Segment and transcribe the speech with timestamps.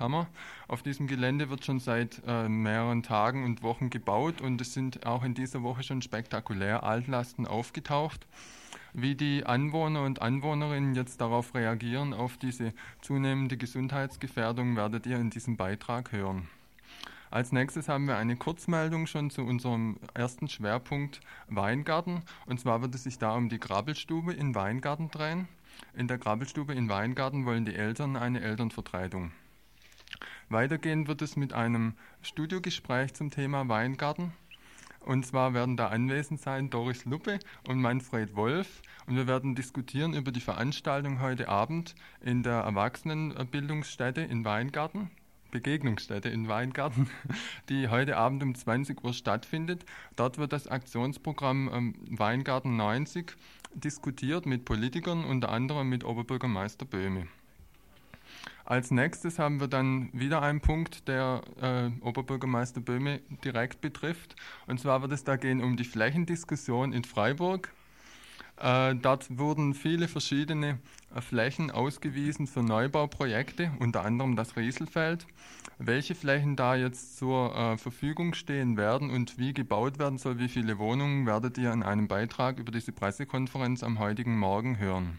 [0.00, 0.26] Handelskammer.
[0.66, 5.06] Auf diesem Gelände wird schon seit äh, mehreren Tagen und Wochen gebaut und es sind
[5.06, 8.26] auch in dieser Woche schon spektakulär Altlasten aufgetaucht.
[8.92, 15.30] Wie die Anwohner und Anwohnerinnen jetzt darauf reagieren, auf diese zunehmende Gesundheitsgefährdung, werdet ihr in
[15.30, 16.48] diesem Beitrag hören.
[17.30, 22.22] Als nächstes haben wir eine Kurzmeldung schon zu unserem ersten Schwerpunkt Weingarten.
[22.46, 25.46] Und zwar wird es sich da um die Grabbelstube in Weingarten drehen.
[25.94, 29.30] In der Grabbelstube in Weingarten wollen die Eltern eine Elternvertretung.
[30.48, 34.32] Weitergehend wird es mit einem Studiogespräch zum Thema Weingarten.
[35.00, 38.82] Und zwar werden da anwesend sein Doris Luppe und Manfred Wolf.
[39.06, 45.10] Und wir werden diskutieren über die Veranstaltung heute Abend in der Erwachsenenbildungsstätte in Weingarten.
[45.50, 47.10] Begegnungsstätte in Weingarten,
[47.68, 49.84] die heute Abend um 20 Uhr stattfindet.
[50.16, 53.36] Dort wird das Aktionsprogramm ähm, Weingarten 90
[53.74, 57.26] diskutiert mit Politikern, unter anderem mit Oberbürgermeister Böhme.
[58.70, 64.36] Als nächstes haben wir dann wieder einen Punkt, der äh, Oberbürgermeister Böhme direkt betrifft.
[64.68, 67.72] Und zwar wird es da gehen um die Flächendiskussion in Freiburg.
[68.60, 70.78] Äh, dort wurden viele verschiedene
[71.12, 75.26] äh, Flächen ausgewiesen für Neubauprojekte, unter anderem das Rieselfeld.
[75.80, 80.48] Welche Flächen da jetzt zur äh, Verfügung stehen werden und wie gebaut werden soll, wie
[80.48, 85.18] viele Wohnungen, werdet ihr in einem Beitrag über diese Pressekonferenz am heutigen Morgen hören.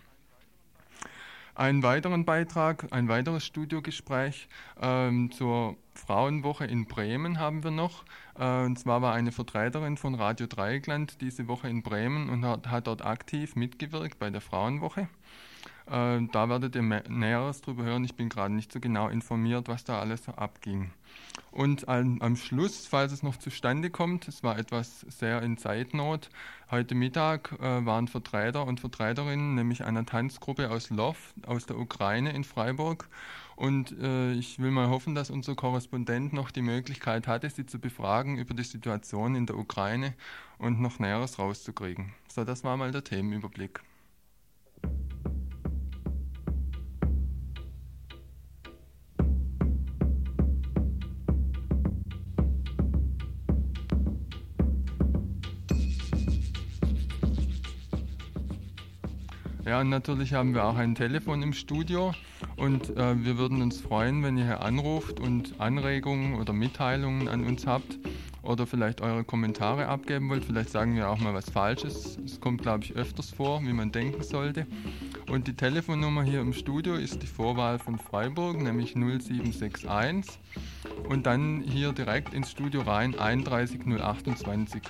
[1.53, 4.47] Einen weiteren Beitrag, ein weiteres Studiogespräch
[4.81, 8.05] ähm, zur Frauenwoche in Bremen haben wir noch.
[8.39, 12.67] Äh, und zwar war eine Vertreterin von Radio Dreieckland diese Woche in Bremen und hat,
[12.67, 15.09] hat dort aktiv mitgewirkt bei der Frauenwoche.
[15.87, 18.05] Äh, da werdet ihr Näheres darüber hören.
[18.05, 20.91] Ich bin gerade nicht so genau informiert, was da alles so abging.
[21.51, 26.29] Und am, am, Schluss, falls es noch zustande kommt, es war etwas sehr in Zeitnot,
[26.71, 32.31] heute Mittag äh, waren Vertreter und Vertreterinnen, nämlich einer Tanzgruppe aus Lov, aus der Ukraine
[32.31, 33.09] in Freiburg.
[33.55, 37.79] Und äh, ich will mal hoffen, dass unser Korrespondent noch die Möglichkeit hatte, sie zu
[37.79, 40.13] befragen über die Situation in der Ukraine
[40.57, 42.13] und noch Näheres rauszukriegen.
[42.27, 43.81] So, das war mal der Themenüberblick.
[59.71, 62.13] Ja, und natürlich haben wir auch ein Telefon im Studio
[62.57, 67.45] und äh, wir würden uns freuen, wenn ihr hier anruft und Anregungen oder Mitteilungen an
[67.45, 67.97] uns habt
[68.43, 70.43] oder vielleicht eure Kommentare abgeben wollt.
[70.43, 72.19] Vielleicht sagen wir auch mal was Falsches.
[72.25, 74.67] Es kommt, glaube ich, öfters vor, wie man denken sollte.
[75.29, 80.37] Und die Telefonnummer hier im Studio ist die Vorwahl von Freiburg, nämlich 0761
[81.07, 84.81] und dann hier direkt ins Studio rein 31028.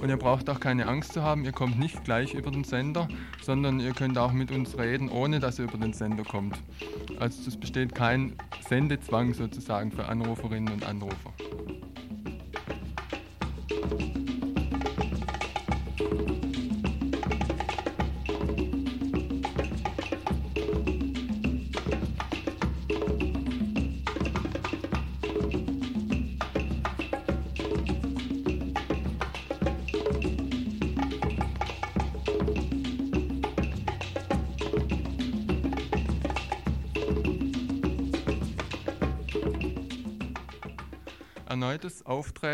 [0.00, 3.08] Und ihr braucht auch keine Angst zu haben, ihr kommt nicht gleich über den Sender,
[3.42, 6.56] sondern ihr könnt auch mit uns reden, ohne dass ihr über den Sender kommt.
[7.18, 8.36] Also es besteht kein
[8.68, 11.32] Sendezwang sozusagen für Anruferinnen und Anrufer.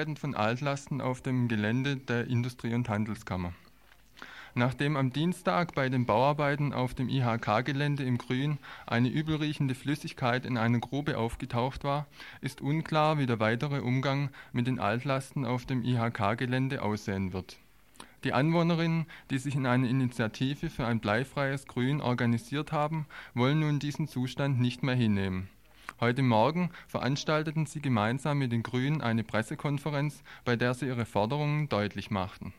[0.02, 3.52] Auftreten von Altlasten auf dem Gelände der Industrie- und Handelskammer.
[4.56, 10.58] Nachdem am Dienstag bei den Bauarbeiten auf dem IHK-Gelände im Grün eine übelriechende Flüssigkeit in
[10.58, 12.08] einer Grube aufgetaucht war,
[12.40, 17.58] ist unklar, wie der weitere Umgang mit den Altlasten auf dem IHK-Gelände aussehen wird.
[18.24, 23.78] Die Anwohnerinnen, die sich in einer Initiative für ein bleifreies Grün organisiert haben, wollen nun
[23.78, 25.48] diesen Zustand nicht mehr hinnehmen.
[26.02, 31.68] Heute Morgen veranstalteten sie gemeinsam mit den Grünen eine Pressekonferenz, bei der sie ihre Forderungen
[31.68, 32.52] deutlich machten.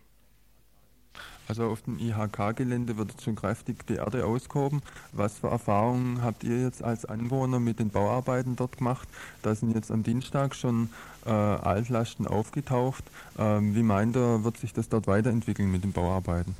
[1.49, 4.81] Also auf dem IHK-Gelände wird jetzt schon kräftig die Erde ausgehoben.
[5.11, 9.09] Was für Erfahrungen habt ihr jetzt als Anwohner mit den Bauarbeiten dort gemacht?
[9.41, 10.89] Da sind jetzt am Dienstag schon
[11.25, 13.03] äh, Altlasten aufgetaucht.
[13.37, 16.55] Ähm, wie meint ihr, wird sich das dort weiterentwickeln mit den Bauarbeiten?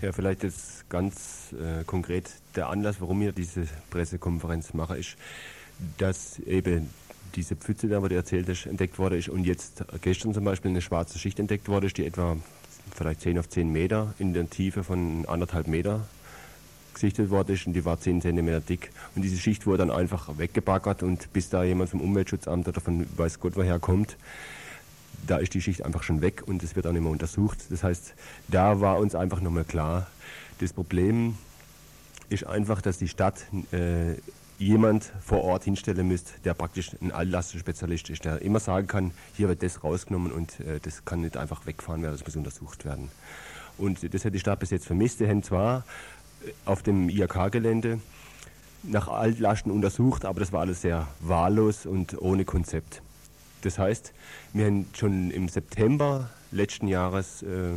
[0.00, 5.16] Ja, vielleicht jetzt ganz äh, konkret der Anlass, warum wir diese Pressekonferenz machen, ist,
[5.98, 6.90] dass eben
[7.34, 10.80] diese Pfütze, da, die erzählt hast, entdeckt worden ist und jetzt gestern zum Beispiel eine
[10.80, 12.36] schwarze Schicht entdeckt worden ist, die etwa
[12.94, 16.06] vielleicht 10 auf 10 Meter in der Tiefe von anderthalb Meter
[16.92, 18.90] gesichtet worden ist und die war 10 Zentimeter dick.
[19.14, 23.06] Und diese Schicht wurde dann einfach weggebaggert und bis da jemand vom Umweltschutzamt oder von
[23.16, 24.16] weiß Gott woher kommt,
[25.26, 27.58] da ist die Schicht einfach schon weg und es wird auch nicht mehr untersucht.
[27.70, 28.14] Das heißt,
[28.48, 30.06] da war uns einfach nochmal klar,
[30.60, 31.36] das Problem
[32.28, 34.14] ist einfach, dass die Stadt äh,
[34.60, 39.48] jemand vor Ort hinstellen müsst, der praktisch ein Altlastenspezialist ist, der immer sagen kann, hier
[39.48, 43.08] wird das rausgenommen und äh, das kann nicht einfach wegfahren werden, das muss untersucht werden.
[43.78, 45.20] Und das hat die Stadt bis jetzt vermisst.
[45.20, 45.84] Die haben zwar
[46.44, 48.00] äh, auf dem IHK-Gelände
[48.82, 53.02] nach Altlasten untersucht, aber das war alles sehr wahllos und ohne Konzept.
[53.62, 54.12] Das heißt,
[54.52, 57.74] wir haben schon im September letzten Jahres äh,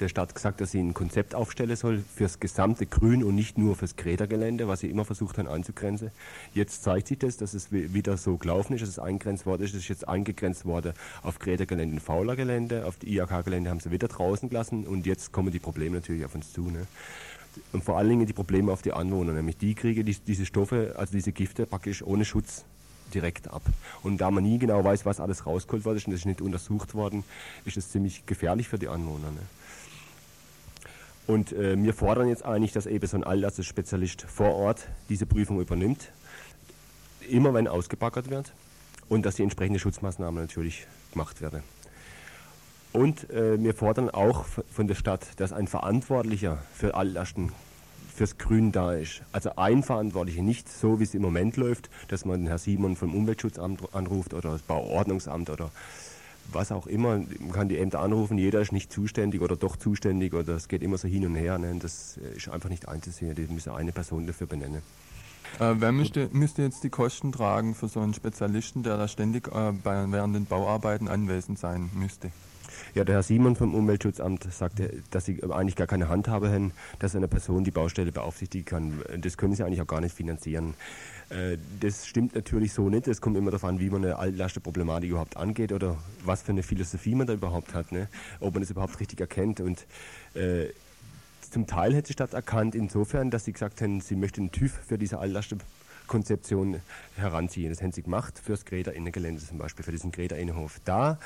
[0.00, 3.76] der Stadt gesagt, dass sie ein Konzept aufstellen soll fürs gesamte Grün und nicht nur
[3.76, 6.10] fürs Greta-Gelände, was sie immer versucht haben anzugrenzen.
[6.54, 9.74] Jetzt zeigt sich das, dass es wieder so gelaufen ist, dass es eingrenzt worden ist.
[9.74, 10.92] Es ist jetzt eingegrenzt worden
[11.22, 12.86] auf Greta-Gelände und Fauler-Gelände.
[12.86, 16.34] Auf die IAK-Gelände haben sie wieder draußen gelassen und jetzt kommen die Probleme natürlich auf
[16.34, 16.70] uns zu.
[16.70, 16.86] Ne?
[17.72, 20.94] Und vor allen Dingen die Probleme auf die Anwohner, nämlich die kriegen die, diese Stoffe,
[20.96, 22.64] also diese Gifte praktisch ohne Schutz
[23.14, 23.62] direkt ab.
[24.02, 26.40] Und da man nie genau weiß, was alles rausgeholt worden ist und das ist nicht
[26.40, 27.24] untersucht worden,
[27.64, 29.30] ist es ziemlich gefährlich für die Anwohner.
[29.30, 29.40] Ne?
[31.28, 35.60] Und äh, wir fordern jetzt eigentlich, dass eben so ein Alllasse-Spezialist vor Ort diese Prüfung
[35.60, 36.10] übernimmt,
[37.28, 38.54] immer wenn ausgebaggert wird
[39.10, 41.62] und dass die entsprechende Schutzmaßnahmen natürlich gemacht werden.
[42.94, 47.52] Und äh, wir fordern auch von der Stadt, dass ein Verantwortlicher für Alllasten
[48.14, 49.20] fürs Grün da ist.
[49.30, 52.96] Also ein Verantwortlicher, nicht so wie es im Moment läuft, dass man den Herr Simon
[52.96, 55.70] vom Umweltschutzamt anruft oder das Bauordnungsamt oder
[56.52, 60.34] was auch immer, man kann die Ämter anrufen, jeder ist nicht zuständig oder doch zuständig
[60.34, 61.58] oder es geht immer so hin und her.
[61.58, 61.74] Ne?
[61.80, 64.82] Das ist einfach nicht einzusehen, die müssen eine Person dafür benennen.
[65.58, 69.48] Äh, wer müsste, müsste, jetzt die Kosten tragen für so einen Spezialisten, der da ständig
[69.48, 72.30] äh, bei, während den Bauarbeiten anwesend sein müsste?
[72.94, 77.16] Ja, der Herr Simon vom Umweltschutzamt sagte, dass sie eigentlich gar keine Handhabe haben, dass
[77.16, 79.20] eine Person die Baustelle beaufsichtigen kann.
[79.20, 80.74] Das können sie eigentlich auch gar nicht finanzieren.
[81.30, 83.06] Äh, das stimmt natürlich so nicht.
[83.08, 86.62] Es kommt immer darauf an, wie man eine Altlastenproblematik überhaupt angeht oder was für eine
[86.62, 88.08] Philosophie man da überhaupt hat, ne?
[88.40, 89.60] ob man das überhaupt richtig erkennt.
[89.60, 89.86] Und
[90.34, 90.68] äh,
[91.50, 94.72] zum Teil hätte die Stadt erkannt, insofern, dass sie gesagt haben, sie möchten einen TÜV
[94.86, 96.80] für diese Altlastenkonzeption
[97.16, 97.70] heranziehen.
[97.70, 100.80] Das haben sie gemacht fürs Greta Innengelände zum Beispiel, für diesen Greta Innenhof.
[100.84, 101.18] Da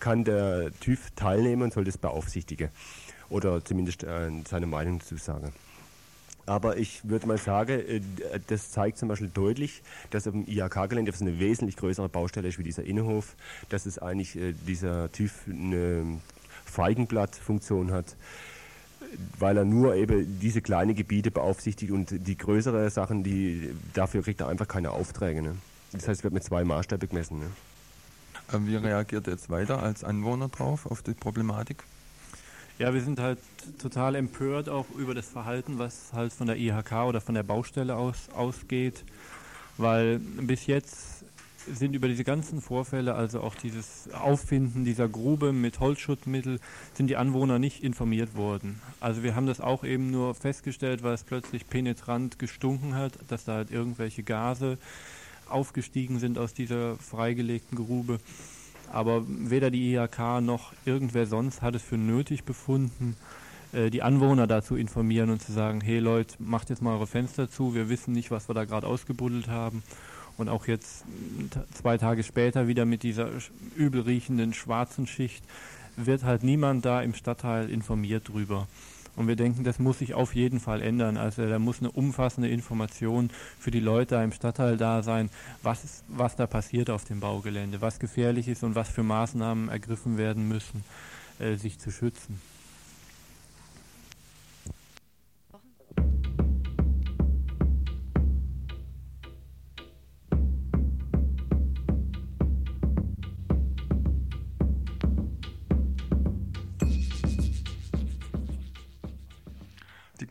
[0.00, 2.70] kann der TÜV teilnehmen und soll das beaufsichtigen
[3.28, 5.52] oder zumindest äh, seine Meinung dazu sagen.
[6.46, 8.00] Aber ich würde mal sagen, äh,
[8.48, 12.58] das zeigt zum Beispiel deutlich, dass auf dem IHK-Gelände, das eine wesentlich größere Baustelle ist
[12.58, 13.36] wie dieser Innenhof,
[13.68, 16.20] dass es eigentlich äh, dieser TÜV eine
[16.64, 18.16] Feigenblattfunktion hat,
[19.38, 24.40] weil er nur eben diese kleinen Gebiete beaufsichtigt und die größeren Sachen, die, dafür kriegt
[24.40, 25.42] er einfach keine Aufträge.
[25.42, 25.56] Ne?
[25.92, 27.38] Das heißt, es wird mit zwei Maßstäben gemessen.
[27.38, 27.46] Ne?
[28.52, 31.84] Äh, wie reagiert ihr jetzt weiter als Anwohner drauf, auf die Problematik?
[32.78, 33.38] Ja, wir sind halt
[33.78, 37.96] total empört auch über das Verhalten, was halt von der IHK oder von der Baustelle
[37.96, 39.04] aus ausgeht,
[39.76, 41.24] weil bis jetzt
[41.70, 46.58] sind über diese ganzen Vorfälle, also auch dieses Auffinden dieser Grube mit Holzschutzmittel,
[46.94, 48.80] sind die Anwohner nicht informiert worden.
[49.00, 53.44] Also wir haben das auch eben nur festgestellt, weil es plötzlich penetrant gestunken hat, dass
[53.44, 54.78] da halt irgendwelche Gase
[55.48, 58.18] aufgestiegen sind aus dieser freigelegten Grube.
[58.92, 63.16] Aber weder die IHK noch irgendwer sonst hat es für nötig befunden,
[63.72, 67.50] äh, die Anwohner dazu informieren und zu sagen, hey Leute, macht jetzt mal eure Fenster
[67.50, 69.82] zu, wir wissen nicht, was wir da gerade ausgebuddelt haben.
[70.36, 71.04] Und auch jetzt
[71.74, 73.28] zwei Tage später wieder mit dieser
[73.76, 75.44] übel riechenden schwarzen Schicht
[75.96, 78.66] wird halt niemand da im Stadtteil informiert drüber.
[79.14, 81.16] Und wir denken, das muss sich auf jeden Fall ändern.
[81.16, 85.28] Also da muss eine umfassende Information für die Leute im Stadtteil da sein,
[85.62, 90.16] was, was da passiert auf dem Baugelände, was gefährlich ist und was für Maßnahmen ergriffen
[90.16, 90.84] werden müssen,
[91.38, 92.40] äh, sich zu schützen.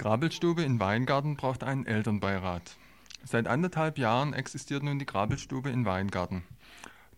[0.01, 2.75] Grabelstube in Weingarten braucht einen Elternbeirat.
[3.23, 6.41] Seit anderthalb Jahren existiert nun die Grabelstube in Weingarten.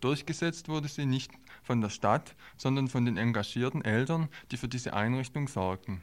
[0.02, 4.92] Durchgesetzt wurde sie nicht von der Stadt, sondern von den engagierten Eltern, die für diese
[4.92, 6.02] Einrichtung sorgten.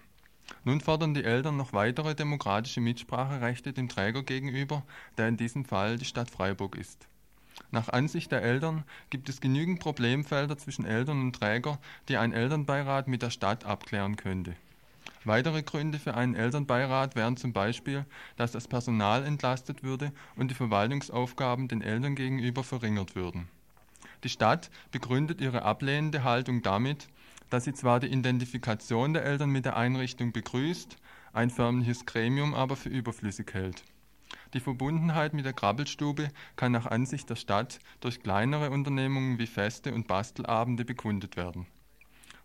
[0.63, 4.81] Nun fordern die Eltern noch weitere demokratische Mitspracherechte dem Träger gegenüber,
[5.19, 7.07] der in diesem Fall die Stadt Freiburg ist.
[7.69, 11.77] Nach Ansicht der Eltern gibt es genügend Problemfelder zwischen Eltern und Träger,
[12.09, 14.55] die ein Elternbeirat mit der Stadt abklären könnte.
[15.23, 18.05] Weitere Gründe für einen Elternbeirat wären zum Beispiel,
[18.37, 23.47] dass das Personal entlastet würde und die Verwaltungsaufgaben den Eltern gegenüber verringert würden.
[24.23, 27.07] Die Stadt begründet ihre ablehnende Haltung damit,
[27.51, 30.97] dass sie zwar die Identifikation der Eltern mit der Einrichtung begrüßt,
[31.33, 33.83] ein förmliches Gremium aber für überflüssig hält.
[34.53, 39.93] Die Verbundenheit mit der Krabbelstube kann nach Ansicht der Stadt durch kleinere Unternehmungen wie Feste
[39.93, 41.67] und Bastelabende bekundet werden.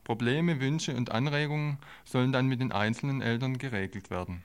[0.07, 4.45] Probleme, Wünsche und Anregungen sollen dann mit den einzelnen Eltern geregelt werden.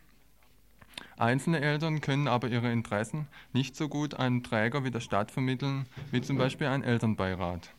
[1.18, 5.86] Einzelne Eltern können aber ihre Interessen nicht so gut an Träger wie der Stadt vermitteln,
[6.10, 7.76] wie zum Beispiel ein Elternbeirat.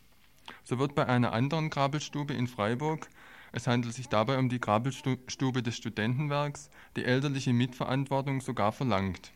[0.62, 3.08] So wird bei einer anderen Grabelstube in Freiburg,
[3.50, 9.32] es handelt sich dabei um die Grabelstube des Studentenwerks, die elterliche Mitverantwortung sogar verlangt.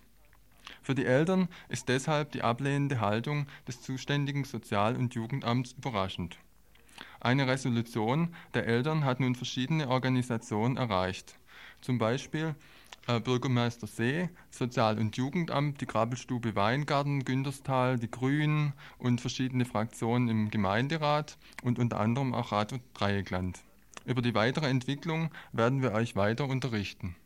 [0.82, 6.38] Für die Eltern ist deshalb die ablehnende Haltung des zuständigen Sozial- und Jugendamts überraschend.
[7.26, 11.36] Eine Resolution der Eltern hat nun verschiedene Organisationen erreicht.
[11.80, 12.54] Zum Beispiel
[13.08, 20.28] äh, Bürgermeister See, Sozial- und Jugendamt, die Grabelstube Weingarten, Günterstal, die Grünen und verschiedene Fraktionen
[20.28, 23.58] im Gemeinderat und unter anderem auch Rat und Dreieckland.
[24.04, 27.16] Über die weitere Entwicklung werden wir euch weiter unterrichten.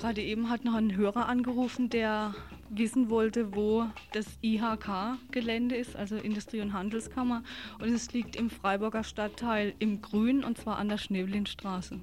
[0.00, 2.34] Gerade eben hat noch ein Hörer angerufen, der
[2.70, 7.42] wissen wollte, wo das IHK-Gelände ist, also Industrie- und Handelskammer.
[7.80, 12.00] Und es liegt im Freiburger Stadtteil im Grün und zwar an der Schneeblindstraße.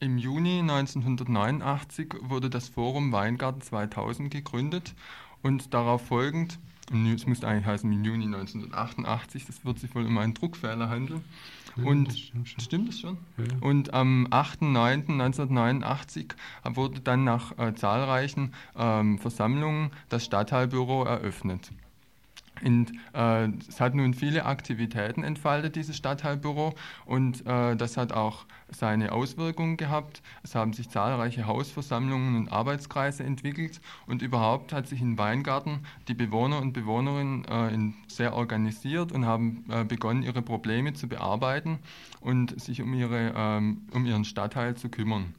[0.00, 4.94] Im Juni 1989 wurde das Forum Weingarten 2000 gegründet
[5.42, 6.58] und darauf folgend
[6.92, 11.24] es müsste eigentlich heißen im Juni 1988, das wird sich wohl um einen Druckfehler handeln.
[11.76, 13.18] Ja, und das stimmt, stimmt das schon?
[13.38, 13.44] Ja.
[13.60, 16.34] Und am 8.9.1989
[16.64, 21.72] wurde dann nach äh, zahlreichen ähm, Versammlungen das Stadtteilbüro eröffnet.
[22.64, 28.46] Und, äh, es hat nun viele Aktivitäten entfaltet, dieses Stadtteilbüro, und äh, das hat auch
[28.70, 30.22] seine Auswirkungen gehabt.
[30.42, 36.14] Es haben sich zahlreiche Hausversammlungen und Arbeitskreise entwickelt und überhaupt hat sich in Weingarten die
[36.14, 41.78] Bewohner und Bewohnerinnen äh, in, sehr organisiert und haben äh, begonnen, ihre Probleme zu bearbeiten
[42.20, 45.34] und sich um, ihre, ähm, um ihren Stadtteil zu kümmern.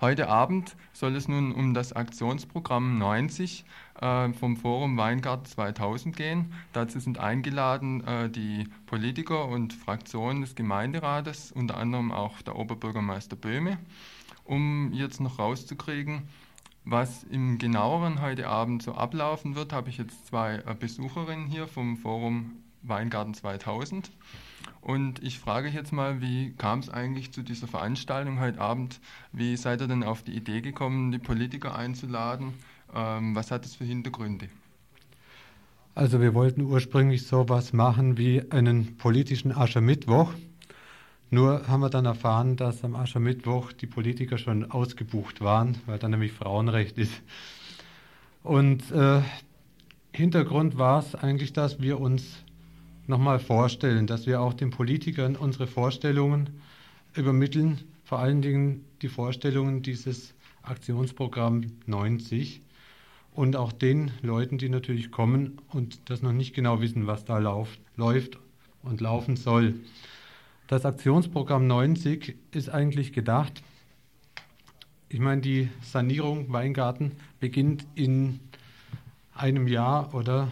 [0.00, 3.64] Heute Abend soll es nun um das Aktionsprogramm 90
[4.00, 6.52] äh, vom Forum Weingarten 2000 gehen.
[6.72, 13.36] Dazu sind eingeladen äh, die Politiker und Fraktionen des Gemeinderates, unter anderem auch der Oberbürgermeister
[13.36, 13.78] Böhme,
[14.44, 16.28] um jetzt noch rauszukriegen,
[16.84, 21.68] was im genaueren heute Abend so ablaufen wird, habe ich jetzt zwei äh, Besucherinnen hier
[21.68, 24.10] vom Forum Weingarten 2000.
[24.80, 29.00] Und ich frage jetzt mal, wie kam es eigentlich zu dieser Veranstaltung heute Abend?
[29.32, 32.54] Wie seid ihr denn auf die Idee gekommen, die Politiker einzuladen?
[32.94, 34.48] Ähm, was hat es für Hintergründe?
[35.94, 40.32] Also wir wollten ursprünglich sowas machen wie einen politischen Aschermittwoch.
[41.30, 46.08] Nur haben wir dann erfahren, dass am Aschermittwoch die Politiker schon ausgebucht waren, weil da
[46.08, 47.22] nämlich Frauenrecht ist.
[48.42, 49.20] Und äh,
[50.12, 52.42] Hintergrund war es eigentlich, dass wir uns
[53.10, 56.48] nochmal vorstellen, dass wir auch den Politikern unsere Vorstellungen
[57.14, 62.62] übermitteln, vor allen Dingen die Vorstellungen dieses Aktionsprogramm 90
[63.34, 67.38] und auch den Leuten, die natürlich kommen und das noch nicht genau wissen, was da
[67.38, 68.38] lauf, läuft
[68.82, 69.74] und laufen soll.
[70.68, 73.62] Das Aktionsprogramm 90 ist eigentlich gedacht,
[75.08, 78.38] ich meine, die Sanierung Weingarten beginnt in
[79.34, 80.48] einem Jahr oder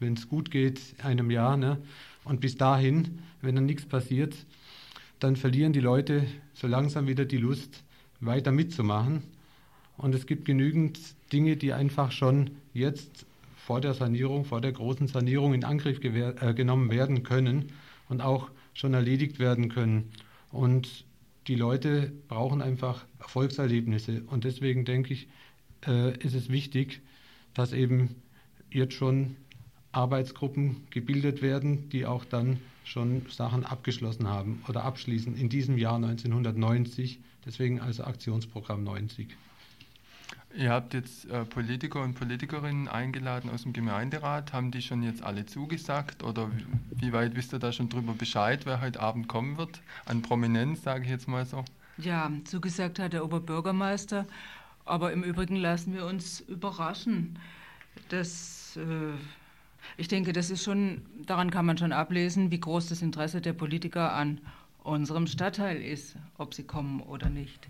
[0.00, 1.56] wenn es gut geht, einem Jahr.
[1.56, 1.78] Ne?
[2.24, 4.34] Und bis dahin, wenn dann nichts passiert,
[5.20, 7.84] dann verlieren die Leute so langsam wieder die Lust,
[8.20, 9.22] weiter mitzumachen.
[9.96, 10.98] Und es gibt genügend
[11.32, 13.26] Dinge, die einfach schon jetzt
[13.56, 17.66] vor der Sanierung, vor der großen Sanierung in Angriff äh, genommen werden können
[18.08, 20.10] und auch schon erledigt werden können.
[20.50, 21.04] Und
[21.46, 24.22] die Leute brauchen einfach Erfolgserlebnisse.
[24.26, 25.28] Und deswegen denke ich,
[25.86, 27.00] äh, ist es wichtig,
[27.54, 28.16] dass eben
[28.70, 29.36] jetzt schon
[29.92, 35.96] Arbeitsgruppen gebildet werden, die auch dann schon Sachen abgeschlossen haben oder abschließen in diesem Jahr
[35.96, 37.20] 1990.
[37.44, 39.28] Deswegen also Aktionsprogramm 90.
[40.56, 44.52] Ihr habt jetzt äh, Politiker und Politikerinnen eingeladen aus dem Gemeinderat.
[44.52, 46.50] Haben die schon jetzt alle zugesagt oder
[46.90, 49.80] wie, weit wisst ihr da schon drüber Bescheid, wer heute Abend kommen wird?
[50.06, 51.64] An Prominenz, sage ich jetzt mal so.
[51.98, 54.26] Ja, zugesagt hat der Oberbürgermeister,
[54.84, 57.38] aber im Übrigen lassen wir uns überraschen.
[58.08, 59.12] Das, äh,
[59.96, 63.52] ich denke, das ist schon, daran kann man schon ablesen, wie groß das Interesse der
[63.52, 64.40] Politiker an
[64.82, 67.68] unserem Stadtteil ist, ob sie kommen oder nicht.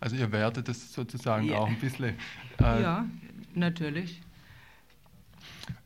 [0.00, 1.58] Also ihr wertet das sozusagen Ja.
[1.58, 2.14] auch ein bisschen.
[2.60, 3.06] ja,
[3.54, 4.20] natürlich.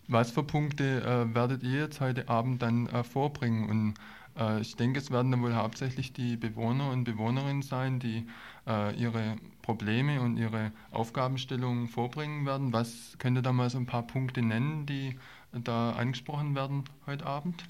[0.08, 3.68] Was für Punkte äh, werdet ihr jetzt heute Abend dann äh, vorbringen?
[3.68, 3.94] Und
[4.38, 8.26] äh, ich denke, es werden dann wohl hauptsächlich die Bewohner und Bewohnerinnen sein, die
[8.68, 12.72] äh, ihre Probleme und ihre Aufgabenstellungen vorbringen werden.
[12.72, 15.18] Was könnt ihr da mal so ein paar Punkte nennen, die
[15.62, 17.64] da angesprochen werden heute Abend?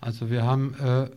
[0.00, 1.10] Also wir haben äh,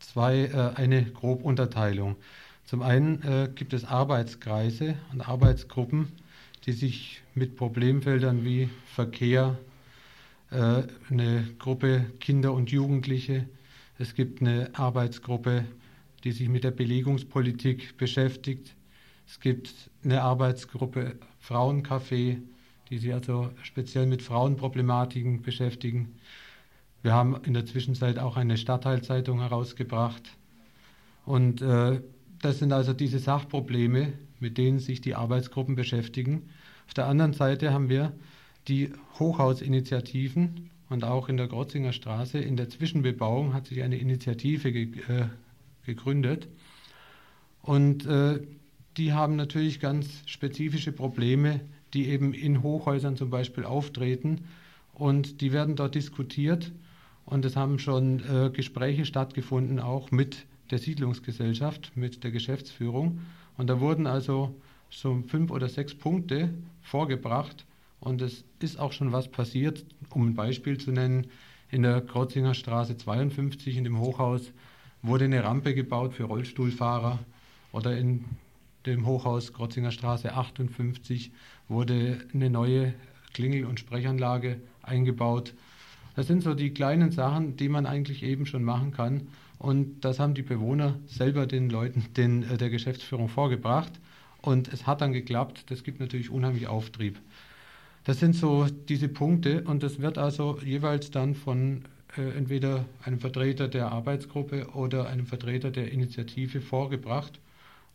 [0.00, 2.16] zwei, äh, eine Grobunterteilung.
[2.64, 6.12] Zum einen äh, gibt es Arbeitskreise und Arbeitsgruppen,
[6.66, 9.58] die sich mit Problemfeldern wie Verkehr,
[10.50, 13.46] äh, eine Gruppe Kinder und Jugendliche,
[13.98, 15.64] es gibt eine Arbeitsgruppe,
[16.24, 18.74] die sich mit der Belegungspolitik beschäftigt,
[19.26, 19.72] es gibt
[20.02, 22.38] eine Arbeitsgruppe Frauencafé,
[22.90, 26.16] die sich also speziell mit Frauenproblematiken beschäftigen.
[27.02, 30.36] Wir haben in der Zwischenzeit auch eine Stadtteilzeitung herausgebracht.
[31.24, 32.00] Und äh,
[32.40, 36.50] das sind also diese Sachprobleme, mit denen sich die Arbeitsgruppen beschäftigen.
[36.86, 38.12] Auf der anderen Seite haben wir
[38.68, 44.72] die Hochhausinitiativen und auch in der Grotzinger Straße in der Zwischenbebauung hat sich eine Initiative
[44.72, 45.26] ge äh,
[45.84, 46.48] gegründet.
[47.62, 48.40] Und äh,
[48.96, 51.60] die haben natürlich ganz spezifische Probleme,
[51.94, 54.44] die eben in Hochhäusern zum Beispiel auftreten.
[54.92, 56.72] Und die werden dort diskutiert.
[57.24, 63.20] Und es haben schon äh, Gespräche stattgefunden, auch mit der Siedlungsgesellschaft, mit der Geschäftsführung.
[63.56, 64.54] Und da wurden also
[64.90, 67.64] so fünf oder sechs Punkte vorgebracht.
[68.00, 69.84] Und es ist auch schon was passiert.
[70.10, 71.28] Um ein Beispiel zu nennen,
[71.70, 74.52] in der Krotzinger Straße 52 in dem Hochhaus
[75.02, 77.18] wurde eine Rampe gebaut für Rollstuhlfahrer.
[77.72, 78.24] Oder in
[78.86, 81.32] dem Hochhaus Krotzinger Straße 58
[81.68, 82.94] wurde eine neue
[83.32, 85.54] Klingel- und Sprechanlage eingebaut.
[86.16, 89.28] Das sind so die kleinen Sachen, die man eigentlich eben schon machen kann.
[89.58, 93.92] Und das haben die Bewohner selber den Leuten, den, äh, der Geschäftsführung vorgebracht.
[94.42, 95.70] Und es hat dann geklappt.
[95.70, 97.18] Das gibt natürlich unheimlich Auftrieb.
[98.04, 99.62] Das sind so diese Punkte.
[99.62, 101.84] Und das wird also jeweils dann von
[102.16, 107.40] äh, entweder einem Vertreter der Arbeitsgruppe oder einem Vertreter der Initiative vorgebracht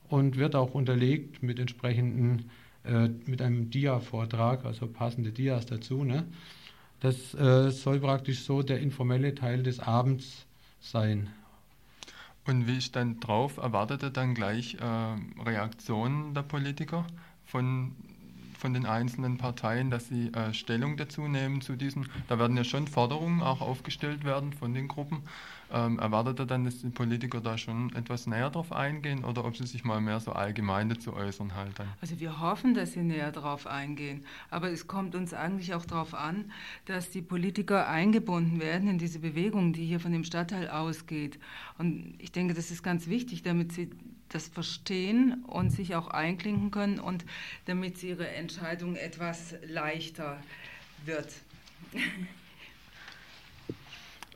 [0.09, 2.49] und wird auch unterlegt mit entsprechenden,
[2.83, 6.03] äh, mit einem Dia-Vortrag, also passende Dias dazu.
[6.03, 6.25] Ne?
[6.99, 10.45] Das äh, soll praktisch so der informelle Teil des Abends
[10.81, 11.29] sein.
[12.45, 13.57] Und wie ist dann drauf?
[13.57, 17.05] Erwartet ihr dann gleich äh, Reaktionen der Politiker
[17.45, 17.95] von,
[18.59, 22.09] von den einzelnen Parteien, dass sie äh, Stellung dazu nehmen zu diesen?
[22.27, 25.23] Da werden ja schon Forderungen auch aufgestellt werden von den Gruppen.
[25.71, 29.55] Ähm, erwartet ihr dann, dass die Politiker da schon etwas näher drauf eingehen oder ob
[29.55, 31.87] sie sich mal mehr so allgemein dazu äußern halt dann?
[32.01, 34.25] Also wir hoffen, dass sie näher darauf eingehen.
[34.49, 36.51] Aber es kommt uns eigentlich auch darauf an,
[36.85, 41.39] dass die Politiker eingebunden werden in diese Bewegung, die hier von dem Stadtteil ausgeht.
[41.77, 43.91] Und ich denke, das ist ganz wichtig, damit sie
[44.29, 47.25] das verstehen und sich auch einklinken können und
[47.65, 50.41] damit ihre Entscheidung etwas leichter
[51.05, 51.33] wird.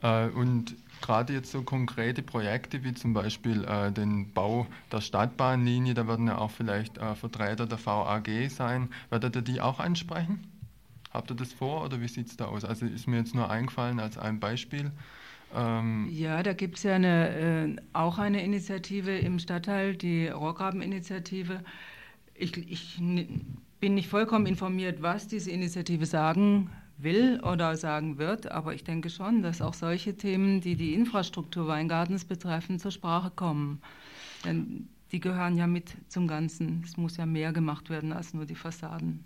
[0.02, 5.94] Äh, und gerade jetzt so konkrete Projekte wie zum Beispiel äh, den Bau der Stadtbahnlinie,
[5.94, 8.90] da werden ja auch vielleicht äh, Vertreter der VAG sein.
[9.08, 10.46] Werdet ihr die auch ansprechen?
[11.10, 12.64] Habt ihr das vor oder wie sieht es da aus?
[12.64, 14.92] Also ist mir jetzt nur eingefallen als ein Beispiel.
[15.54, 21.62] Ähm, Ja, da gibt es ja eine, äh, auch eine Initiative im Stadtteil, die Rohrgraben-Initiative.
[22.34, 22.98] Ich, ich
[23.80, 29.10] bin nicht vollkommen informiert, was diese Initiative sagen will oder sagen wird, aber ich denke
[29.10, 33.80] schon, dass auch solche Themen, die die Infrastruktur Weingartens betreffen, zur Sprache kommen.
[34.44, 36.82] Denn die gehören ja mit zum Ganzen.
[36.84, 39.24] Es muss ja mehr gemacht werden als nur die Fassaden.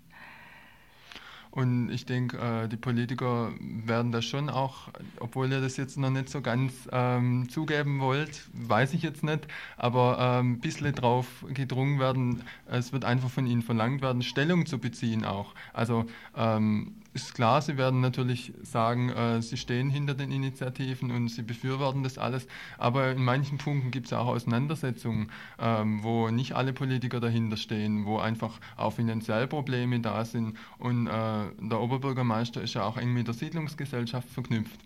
[1.51, 6.11] Und ich denke, äh, die Politiker werden das schon auch, obwohl ihr das jetzt noch
[6.11, 11.45] nicht so ganz ähm, zugeben wollt, weiß ich jetzt nicht, aber ähm, ein bisschen drauf
[11.49, 15.55] gedrungen werden, es wird einfach von ihnen verlangt werden, Stellung zu beziehen auch.
[15.73, 16.05] Also
[16.37, 21.41] ähm, ist klar, sie werden natürlich sagen, äh, sie stehen hinter den Initiativen und sie
[21.41, 26.71] befürworten das alles, aber in manchen Punkten gibt es auch Auseinandersetzungen, ähm, wo nicht alle
[26.71, 30.55] Politiker dahinter stehen, wo einfach auch finanziell Probleme da sind.
[30.77, 34.79] Und äh, der Oberbürgermeister ist ja auch eng mit der Siedlungsgesellschaft verknüpft.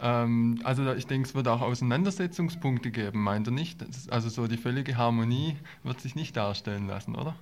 [0.00, 3.84] Ähm, also ich denke, es wird auch Auseinandersetzungspunkte geben, meint ihr nicht?
[4.10, 7.34] Also so die völlige Harmonie wird sich nicht darstellen lassen, oder?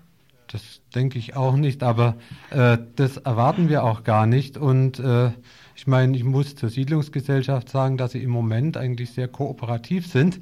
[0.48, 2.16] Das denke ich auch nicht, aber
[2.50, 4.56] äh, das erwarten wir auch gar nicht.
[4.56, 5.30] Und äh,
[5.76, 10.40] ich meine, ich muss zur Siedlungsgesellschaft sagen, dass sie im Moment eigentlich sehr kooperativ sind.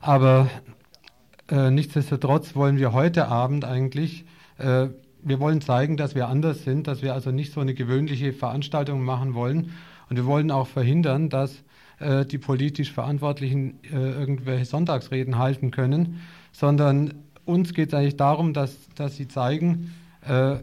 [0.00, 0.50] Aber
[1.48, 4.24] äh, nichtsdestotrotz wollen wir heute Abend eigentlich,
[4.58, 4.88] äh,
[5.22, 9.02] wir wollen zeigen, dass wir anders sind, dass wir also nicht so eine gewöhnliche Veranstaltung
[9.02, 9.72] machen wollen.
[10.08, 11.62] Und wir wollen auch verhindern, dass
[11.98, 16.20] äh, die politisch Verantwortlichen äh, irgendwelche Sonntagsreden halten können,
[16.52, 19.92] sondern uns geht es eigentlich darum, dass, dass sie zeigen,
[20.26, 20.56] äh,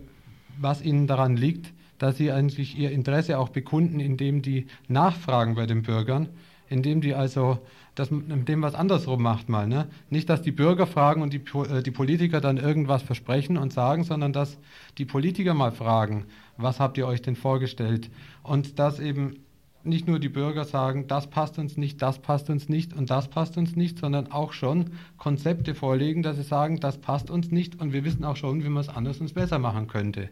[0.59, 5.65] was ihnen daran liegt, dass sie eigentlich ihr Interesse auch bekunden, indem die nachfragen bei
[5.65, 6.29] den Bürgern,
[6.69, 7.59] indem die also
[7.97, 9.67] das mit dem was andersrum macht mal.
[9.67, 9.87] Ne?
[10.09, 14.03] Nicht, dass die Bürger fragen und die, äh, die Politiker dann irgendwas versprechen und sagen,
[14.03, 14.57] sondern dass
[14.97, 16.25] die Politiker mal fragen,
[16.57, 18.09] was habt ihr euch denn vorgestellt?
[18.43, 19.37] Und dass eben
[19.83, 23.29] nicht nur die Bürger sagen, das passt uns nicht, das passt uns nicht und das
[23.29, 27.79] passt uns nicht, sondern auch schon Konzepte vorlegen, dass sie sagen, das passt uns nicht
[27.79, 30.29] und wir wissen auch schon, wie man es anders und besser machen könnte.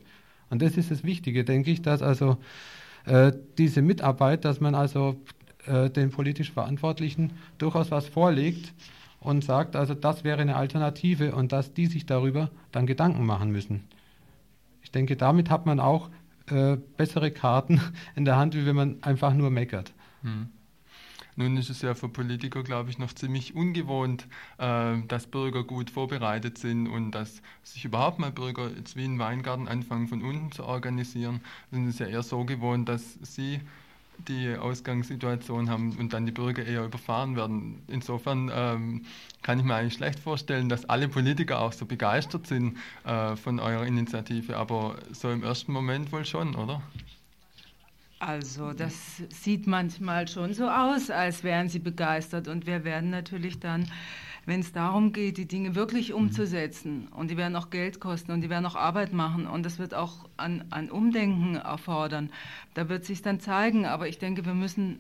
[0.50, 2.38] Und das ist das Wichtige, denke ich, dass also
[3.06, 5.16] äh, diese Mitarbeit, dass man also
[5.68, 8.74] äh, den politisch Verantwortlichen durchaus was vorlegt
[9.20, 13.52] und sagt, also das wäre eine Alternative und dass die sich darüber dann Gedanken machen
[13.52, 13.84] müssen.
[14.84, 16.10] Ich denke, damit hat man auch
[16.48, 17.82] äh, bessere Karten
[18.16, 19.94] in der Hand, wie wenn man einfach nur meckert.
[20.22, 20.50] Hm.
[21.38, 24.26] Nun ist es ja für Politiker, glaube ich, noch ziemlich ungewohnt,
[24.58, 29.20] äh, dass Bürger gut vorbereitet sind und dass sich überhaupt mal Bürger jetzt wie in
[29.20, 31.42] Weingarten anfangen, von unten zu organisieren.
[31.72, 33.60] Sind es ja eher so gewohnt, dass sie
[34.28, 37.82] die Ausgangssituation haben und dann die Bürger eher überfahren werden.
[37.88, 39.06] Insofern ähm,
[39.42, 43.60] kann ich mir eigentlich schlecht vorstellen, dass alle Politiker auch so begeistert sind äh, von
[43.60, 46.82] eurer Initiative, aber so im ersten Moment wohl schon, oder?
[48.20, 53.60] Also das sieht manchmal schon so aus, als wären sie begeistert und wir werden natürlich
[53.60, 53.88] dann
[54.46, 56.16] wenn es darum geht, die Dinge wirklich mhm.
[56.16, 59.80] umzusetzen, und die werden auch Geld kosten und die werden auch Arbeit machen und das
[59.80, 62.30] wird auch an, an Umdenken erfordern,
[62.74, 63.86] da wird sich dann zeigen.
[63.86, 65.00] Aber ich denke, wir müssen,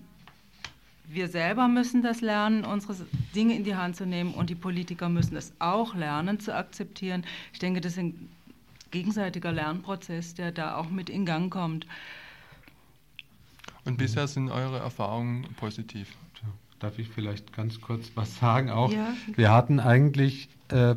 [1.08, 2.96] wir selber müssen das lernen, unsere
[3.36, 7.24] Dinge in die Hand zu nehmen und die Politiker müssen es auch lernen zu akzeptieren.
[7.54, 8.30] Ich denke, das ist ein
[8.92, 11.86] gegenseitiger Lernprozess, der da auch mit in Gang kommt.
[13.84, 16.08] Und bisher sind eure Erfahrungen positiv?
[16.80, 18.92] Darf ich vielleicht ganz kurz was sagen auch?
[18.92, 19.14] Ja.
[19.36, 20.96] Wir hatten eigentlich äh,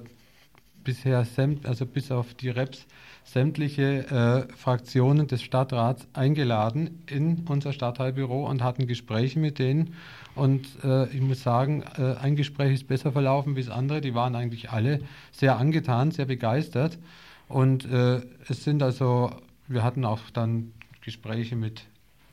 [0.85, 1.27] bisher,
[1.64, 2.87] also bis auf die Reps,
[3.25, 9.95] sämtliche äh, Fraktionen des Stadtrats eingeladen in unser Stadtteilbüro und hatten Gespräche mit denen.
[10.35, 14.01] Und äh, ich muss sagen, äh, ein Gespräch ist besser verlaufen wie das andere.
[14.01, 16.99] Die waren eigentlich alle sehr angetan, sehr begeistert.
[17.49, 19.31] Und äh, es sind also,
[19.67, 21.85] wir hatten auch dann Gespräche mit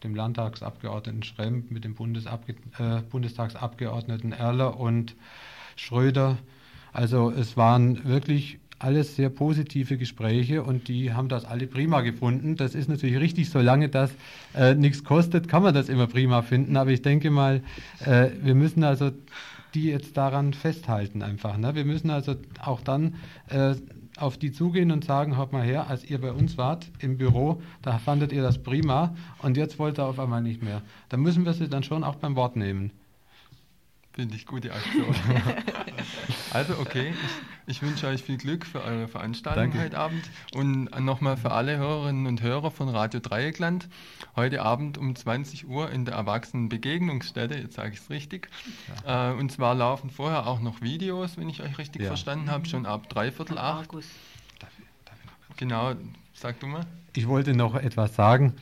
[0.05, 5.15] dem Landtagsabgeordneten Schremp, mit dem Bundesabge äh, Bundestagsabgeordneten Erler und
[5.75, 6.37] Schröder.
[6.93, 12.55] Also es waren wirklich alles sehr positive Gespräche und die haben das alle prima gefunden.
[12.55, 14.11] Das ist natürlich richtig, solange das
[14.53, 16.77] äh, nichts kostet, kann man das immer prima finden.
[16.77, 17.61] Aber ich denke mal,
[18.05, 19.11] äh, wir müssen also
[19.73, 21.57] die jetzt daran festhalten einfach.
[21.57, 21.75] Ne?
[21.75, 23.15] Wir müssen also auch dann
[23.49, 23.75] äh,
[24.17, 27.61] auf die zugehen und sagen, hört mal her, als ihr bei uns wart im Büro,
[27.81, 30.81] da fandet ihr das prima und jetzt wollt ihr auf einmal nicht mehr.
[31.09, 32.91] Da müssen wir sie dann schon auch beim Wort nehmen.
[34.13, 35.13] Finde ich gute Aktion.
[36.55, 37.13] also okay,
[37.67, 39.83] ich, ich, wünsche euch viel Glück für eure Veranstaltung Danke.
[39.83, 43.89] heute Abend und nochmal für alle Hörerinnen und Hörer von Radio Dreieckland.
[44.37, 48.47] Heute Abend um 20 Uhr in der Erwachsenenbegegnungsstätte, jetzt sage ich es richtig.
[49.05, 49.31] Ja.
[49.31, 52.07] Äh, und zwar laufen vorher auch noch Videos, wenn ich euch richtig ja.
[52.07, 53.89] verstanden habe, schon ab dreiviertel acht.
[55.57, 55.93] Genau,
[56.33, 56.85] sag du mal.
[57.13, 58.53] Ich wollte noch etwas sagen.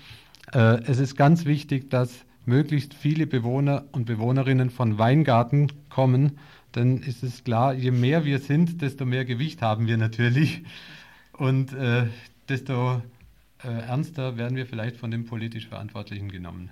[0.52, 6.40] Äh, es ist ganz wichtig, dass möglichst viele Bewohner und Bewohnerinnen von Weingarten kommen,
[6.74, 10.64] dann ist es klar, je mehr wir sind, desto mehr Gewicht haben wir natürlich
[11.34, 12.08] und äh,
[12.50, 13.02] desto
[13.64, 16.70] äh, ernster werden wir vielleicht von den politisch Verantwortlichen genommen.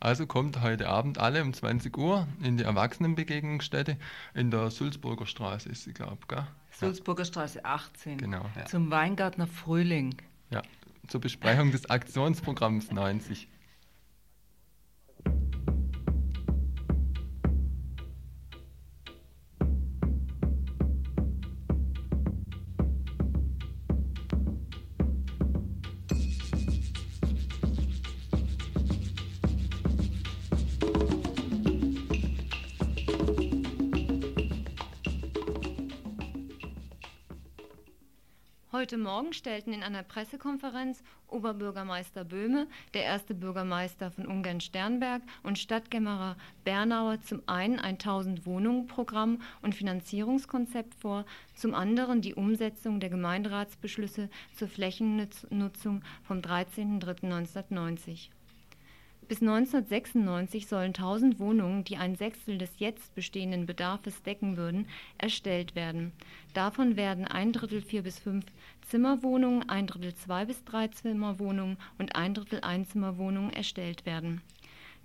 [0.00, 3.96] Also kommt heute Abend alle um 20 Uhr in die Erwachsenenbegegnungsstätte
[4.34, 8.18] in der Sulzburger Straße, ist sie, glaube ich, Sulzburger Straße 18.
[8.18, 8.44] Genau.
[8.56, 8.64] Ja.
[8.64, 10.16] Zum Weingartner Frühling.
[10.50, 10.62] Ja,
[11.06, 13.46] zur Besprechung des Aktionsprogramms 90.
[38.82, 46.36] Heute Morgen stellten in einer Pressekonferenz Oberbürgermeister Böhme, der erste Bürgermeister von Ungarn-Sternberg und Stadtkämmerer
[46.64, 54.66] Bernauer zum einen ein 1000-Wohnungen-Programm und Finanzierungskonzept vor, zum anderen die Umsetzung der Gemeinderatsbeschlüsse zur
[54.66, 58.30] Flächennutzung vom 13.03.1990.
[59.28, 65.74] Bis 1996 sollen 1000 Wohnungen, die ein Sechstel des jetzt bestehenden Bedarfs decken würden, erstellt
[65.74, 66.12] werden.
[66.54, 68.44] Davon werden ein Drittel vier bis fünf
[68.82, 74.42] Zimmerwohnungen, ein Drittel zwei bis drei Zimmerwohnungen und ein Drittel Einzimmerwohnungen erstellt werden.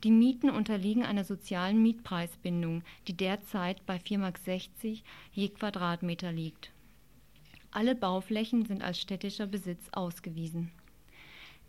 [0.03, 4.39] Die Mieten unterliegen einer sozialen Mietpreisbindung, die derzeit bei 4,60 Mark
[5.31, 6.71] je Quadratmeter liegt.
[7.71, 10.71] Alle Bauflächen sind als städtischer Besitz ausgewiesen.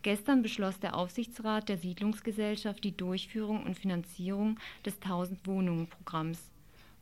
[0.01, 6.39] Gestern beschloss der Aufsichtsrat der Siedlungsgesellschaft die Durchführung und Finanzierung des 1000-Wohnungen-Programms.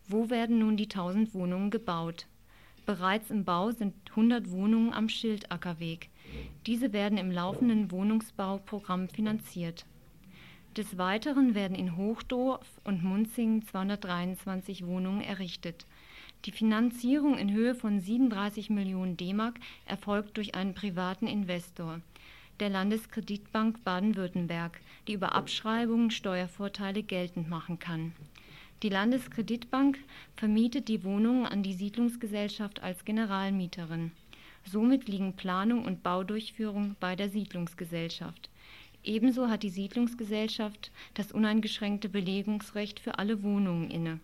[0.08, 2.26] Wo werden nun die 1000 Wohnungen gebaut?
[2.88, 6.10] Bereits im Bau sind 100 Wohnungen am Schildackerweg.
[6.66, 9.86] Diese werden im laufenden Wohnungsbauprogramm finanziert.
[10.76, 15.86] Des Weiteren werden in Hochdorf und Munzingen 223 Wohnungen errichtet.
[16.46, 22.02] Die Finanzierung in Höhe von 37 Millionen D-Mark erfolgt durch einen privaten Investor
[22.60, 28.14] der Landeskreditbank Baden-Württemberg, die über Abschreibungen Steuervorteile geltend machen kann.
[28.84, 29.98] Die Landeskreditbank
[30.36, 34.12] vermietet die Wohnungen an die Siedlungsgesellschaft als Generalmieterin.
[34.66, 38.50] Somit liegen Planung und Baudurchführung bei der Siedlungsgesellschaft.
[39.04, 44.20] Ebenso hat die Siedlungsgesellschaft das uneingeschränkte Belegungsrecht für alle Wohnungen inne.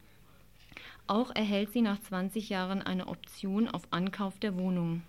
[1.08, 5.04] Auch erhält sie nach 20 Jahren eine Option auf Ankauf der Wohnungen.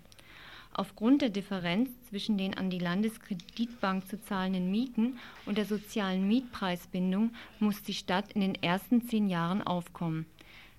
[0.77, 7.29] Aufgrund der Differenz zwischen den an die Landeskreditbank zu zahlenden Mieten und der sozialen Mietpreisbindung
[7.61, 10.25] muss die Stadt in den ersten zehn Jahren aufkommen.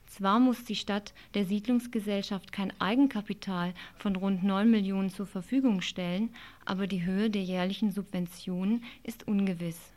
[0.07, 6.29] Zwar muss die Stadt der Siedlungsgesellschaft kein Eigenkapital von rund 9 Millionen zur Verfügung stellen,
[6.67, 9.95] aber die Höhe der jährlichen Subventionen ist ungewiss.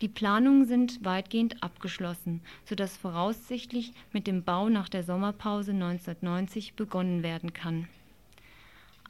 [0.00, 7.22] Die Planungen sind weitgehend abgeschlossen, sodass voraussichtlich mit dem Bau nach der Sommerpause 1990 begonnen
[7.22, 7.88] werden kann.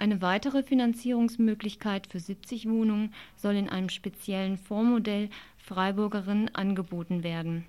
[0.02, 7.66] Eine weitere Finanzierungsmöglichkeit für 70 Wohnungen soll in einem speziellen Fondsmodell Freiburgerinnen angeboten werden.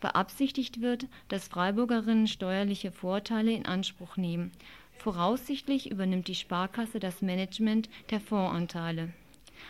[0.00, 4.52] Beabsichtigt wird, dass Freiburgerinnen steuerliche Vorteile in Anspruch nehmen.
[4.96, 9.12] Voraussichtlich übernimmt die Sparkasse das Management der Fondsanteile.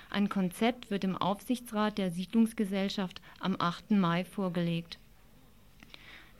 [0.08, 3.90] Ein Konzept wird im Aufsichtsrat der Siedlungsgesellschaft am 8.
[3.90, 5.00] Mai vorgelegt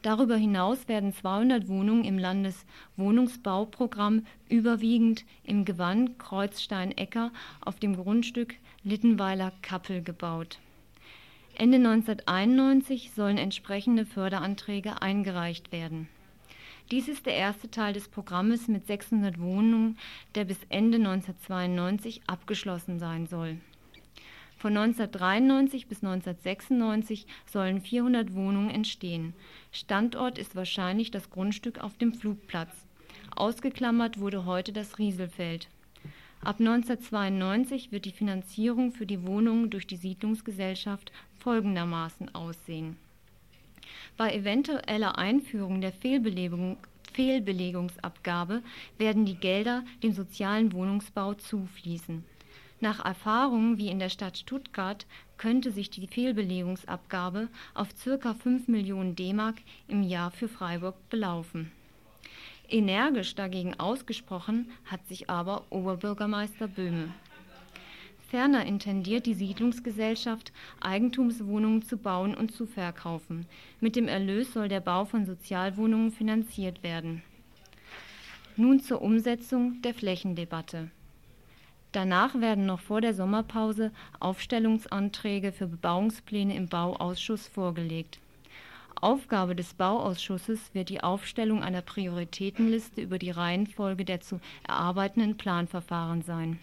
[0.07, 10.05] Darüber hinaus werden 200 Wohnungen im Landeswohnungsbauprogramm überwiegend im Gewand Kreuzstein-Ecker auf dem Grundstück Littenweiler-Kappel
[10.05, 10.61] gebaut.
[11.57, 16.09] Ende 1991 sollen entsprechende Förderanträge eingereicht werden.
[16.93, 19.99] Dies ist der erste Teil des Programmes mit 600 Wohnungen,
[20.37, 23.59] der bis Ende 1992 abgeschlossen sein soll
[24.67, 29.33] von 1993 bis 1996 sollen 400 Wohnungen entstehen.
[29.71, 32.75] Standort ist wahrscheinlich das Grundstück auf dem Flugplatz.
[33.37, 35.69] Ausgeklammert wurde heute das Rieselfeld.
[36.41, 42.97] Ab 1992 wird die Finanzierung für die Wohnungen durch die Siedlungsgesellschaft folgendermaßen aussehen.
[44.17, 46.77] Bei eventueller Einführung der Fehlbelegung,
[47.13, 48.65] Fehlbelegungsabgabe
[48.99, 52.25] werden die Gelder dem sozialen Wohnungsbau zufließen.
[52.81, 55.07] Nach Erfahrungen wie in der Stadt Stuttgart
[55.39, 58.35] könnte sich die Fehlbelegungsabgabe auf ca.
[58.35, 59.57] 5 Millionen D-Mark
[59.89, 61.73] im Jahr für Freiburg belaufen.
[62.69, 67.15] Energisch dagegen ausgesprochen hat sich aber Oberbürgermeister Böhme.
[68.29, 73.47] Ferner intendiert die Siedlungsgesellschaft, Eigentumswohnungen zu bauen und zu verkaufen.
[73.81, 77.23] Mit dem Erlös soll der Bau von Sozialwohnungen finanziert werden.
[78.57, 80.91] Nun zur Umsetzung der Flächendebatte.
[81.97, 88.19] Danach werden noch vor der Sommerpause Aufstellungsanträge für Bebauungspläne im Bauausschuss vorgelegt.
[89.01, 96.21] Aufgabe des Bauausschusses wird die Aufstellung einer Prioritätenliste über die Reihenfolge der zu erarbeitenden Planverfahren
[96.21, 96.59] sein.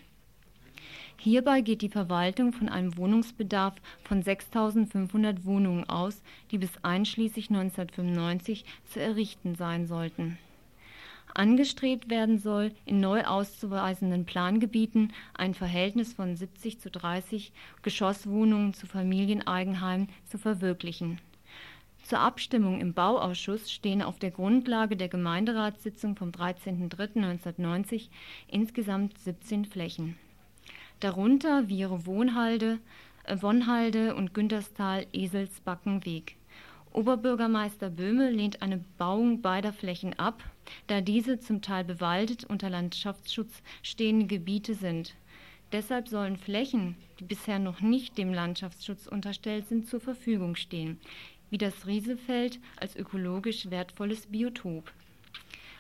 [1.18, 8.66] Hierbei geht die Verwaltung von einem Wohnungsbedarf von 6.500 Wohnungen aus, die bis einschließlich 1995
[8.86, 10.38] zu errichten sein sollten
[11.36, 18.86] Angestrebt werden soll, in neu auszuweisenden Plangebieten ein Verhältnis von 70 zu 30 Geschosswohnungen zu
[18.86, 21.20] Familieneigenheimen zu verwirklichen.
[22.04, 28.10] Zur Abstimmung im Bauausschuss stehen auf der Grundlage der Gemeinderatssitzung vom 13.03.1990
[28.48, 30.18] insgesamt 17 Flächen.
[31.00, 32.80] Darunter Viere Wohnhalde,
[33.24, 36.36] äh, Wonhalde und Günterstal Eselsbackenweg
[36.94, 40.44] Oberbürgermeister Böhme lehnt eine Bebauung beider Flächen ab,
[40.88, 45.16] da diese zum Teil bewaldet unter Landschaftsschutz stehende Gebiete sind.
[45.72, 51.00] Deshalb sollen Flächen, die bisher noch nicht dem Landschaftsschutz unterstellt sind, zur Verfügung stehen,
[51.50, 54.92] wie das Rieselfeld als ökologisch wertvolles Biotop.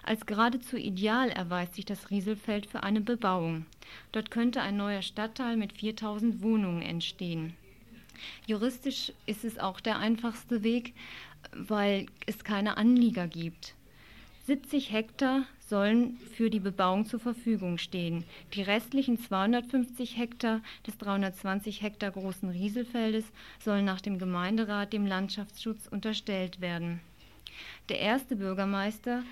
[0.01, 3.65] Als geradezu ideal erweist sich das Rieselfeld für eine Bebauung.
[4.11, 7.53] Dort könnte ein neuer Stadtteil mit 4000 Wohnungen entstehen.
[8.45, 10.93] Juristisch ist es auch der einfachste Weg,
[11.53, 13.75] weil es keine Anlieger gibt.
[14.45, 18.25] 70 Hektar sollen für die Bebauung zur Verfügung stehen.
[18.53, 23.23] Die restlichen 250 Hektar des 320 Hektar großen Rieselfeldes
[23.59, 26.99] sollen nach dem Gemeinderat dem Landschaftsschutz unterstellt werden.
[27.87, 29.23] Der erste Bürgermeister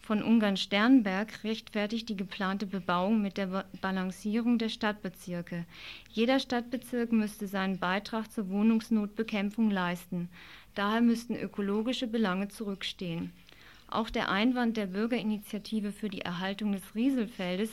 [0.00, 5.66] von Ungarn-Sternberg rechtfertigt die geplante Bebauung mit der Balancierung der Stadtbezirke.
[6.12, 10.28] Jeder Stadtbezirk müsste seinen Beitrag zur Wohnungsnotbekämpfung leisten.
[10.76, 13.32] Daher müssten ökologische Belange zurückstehen.
[13.90, 17.70] Auch der Einwand der Bürgerinitiative für die Erhaltung des Rieselfeldes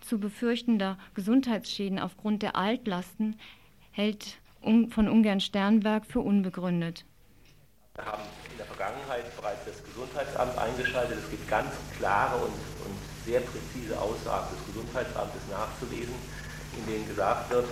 [0.00, 3.36] zu befürchtender Gesundheitsschäden aufgrund der Altlasten
[3.90, 7.04] hält von Ungarn-Sternberg für unbegründet.
[7.96, 11.18] Wir haben in der Vergangenheit bereits das Gesundheitsamt eingeschaltet.
[11.18, 12.54] Es gibt ganz klare und,
[12.86, 16.14] und sehr präzise Aussagen des Gesundheitsamtes nachzulesen,
[16.76, 17.66] in denen gesagt wird,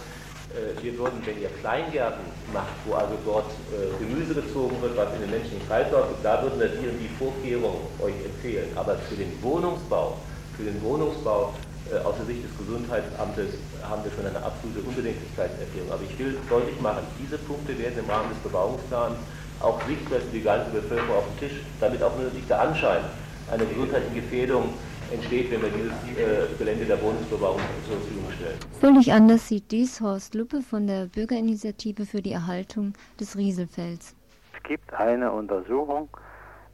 [0.82, 5.20] wir würden, wenn ihr Kleingärten macht, wo also dort äh, Gemüse gezogen wird, was in
[5.20, 8.68] den menschlichen Kreislauf ist, da würden wir die und die Vorkehrungen euch empfehlen.
[8.76, 10.16] Aber für den Wohnungsbau,
[10.56, 11.52] für den Wohnungsbau
[11.92, 15.92] äh, aus der Sicht des Gesundheitsamtes haben wir schon eine absolute Unbedingtlichkeitserklärung.
[15.92, 19.18] Aber ich will deutlich machen, diese Punkte werden im Rahmen des Bebauungsplans
[19.60, 23.02] auch sichtbar für die ganze Bevölkerung auf dem Tisch, damit auch nur nicht der Anschein
[23.50, 24.74] einer gesundheitlichen Gefährdung
[25.12, 28.58] entsteht, wenn wir dieses äh, Gelände der Wohnungsbebauung zur Verfügung stellen.
[28.80, 34.14] Völlig anders sieht dies Horst Luppe von der Bürgerinitiative für die Erhaltung des Rieselfelds.
[34.54, 36.08] Es gibt eine Untersuchung,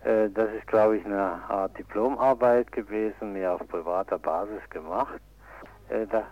[0.05, 5.21] äh, das ist glaube ich eine Art Diplomarbeit gewesen, mehr auf privater Basis gemacht.
[5.88, 6.25] Äh, da,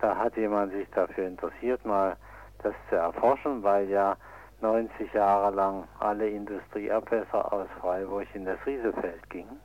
[0.00, 2.16] da hat jemand sich dafür interessiert, mal
[2.62, 4.16] das zu erforschen, weil ja
[4.60, 9.60] 90 Jahre lang alle Industrieabwässer aus Freiburg in das Riesefeld gingen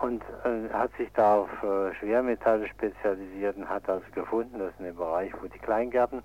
[0.00, 4.86] und äh, hat sich da auf äh, Schwermetalle spezialisiert und hat also gefunden, dass in
[4.86, 6.22] dem Bereich, wo die Kleingärten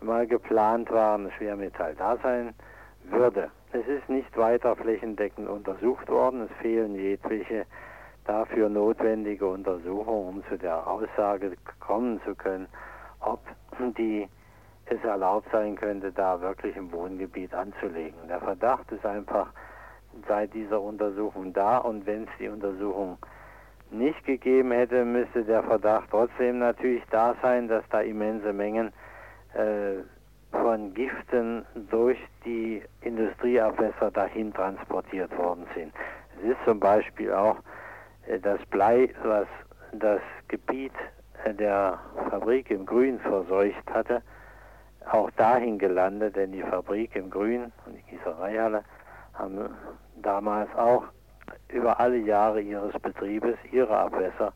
[0.00, 2.54] mal geplant waren, Schwermetall da sein
[3.04, 3.50] würde.
[3.72, 7.66] Es ist nicht weiter flächendeckend untersucht worden, es fehlen jegliche
[8.24, 12.68] dafür notwendige Untersuchungen, um zu der Aussage kommen zu können,
[13.20, 13.40] ob
[13.98, 14.28] die
[14.86, 18.28] es erlaubt sein könnte, da wirklich im Wohngebiet anzulegen.
[18.28, 19.48] Der Verdacht ist einfach
[20.28, 23.18] seit dieser Untersuchung da und wenn es die Untersuchung
[23.90, 28.92] nicht gegeben hätte, müsste der Verdacht trotzdem natürlich da sein, dass da immense Mengen
[29.54, 30.02] äh,
[30.50, 35.92] von Giften durch die Industrieabwässer dahin transportiert worden sind.
[36.38, 37.56] Es ist zum Beispiel auch
[38.26, 39.46] äh, das Blei, was
[39.92, 40.92] das Gebiet
[41.44, 41.98] äh, der
[42.30, 44.22] Fabrik im Grün verseucht hatte,
[45.10, 48.84] auch dahin gelandet, denn die Fabrik im Grün und die Gießereihalle
[49.34, 49.70] haben
[50.22, 51.04] damals auch
[51.68, 54.52] über alle Jahre ihres Betriebes ihre Abwässer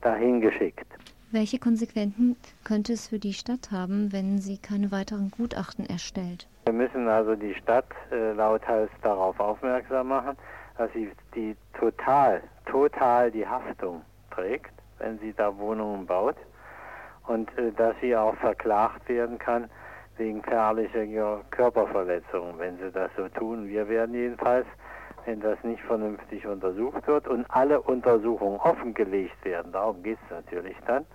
[0.00, 0.86] dahin geschickt.
[1.32, 6.48] Welche Konsequenzen könnte es für die Stadt haben, wenn sie keine weiteren Gutachten erstellt?
[6.64, 10.36] Wir müssen also die Stadt äh, lauthals darauf aufmerksam machen,
[10.76, 16.36] dass sie die total, total die Haftung trägt, wenn sie da Wohnungen baut
[17.28, 19.70] und äh, dass sie auch verklagt werden kann,
[20.16, 23.68] wegen gefährlicher Körperverletzungen, wenn sie das so tun.
[23.68, 24.66] Wir werden jedenfalls,
[25.26, 30.76] wenn das nicht vernünftig untersucht wird und alle Untersuchungen offengelegt werden, darum geht es natürlich
[30.86, 31.06] dann,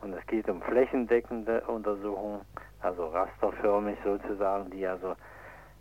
[0.00, 2.40] und es geht um flächendeckende Untersuchungen,
[2.80, 5.14] also rasterförmig sozusagen, die also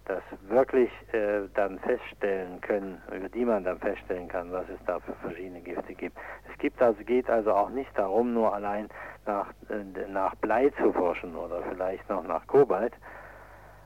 [0.06, 5.00] das wirklich äh, dann feststellen können, über die man dann feststellen kann, was es da
[5.00, 6.18] für verschiedene Gifte gibt.
[6.50, 8.88] Es gibt also, geht also auch nicht darum, nur allein
[9.26, 12.94] nach, äh, nach Blei zu forschen oder vielleicht noch nach Kobalt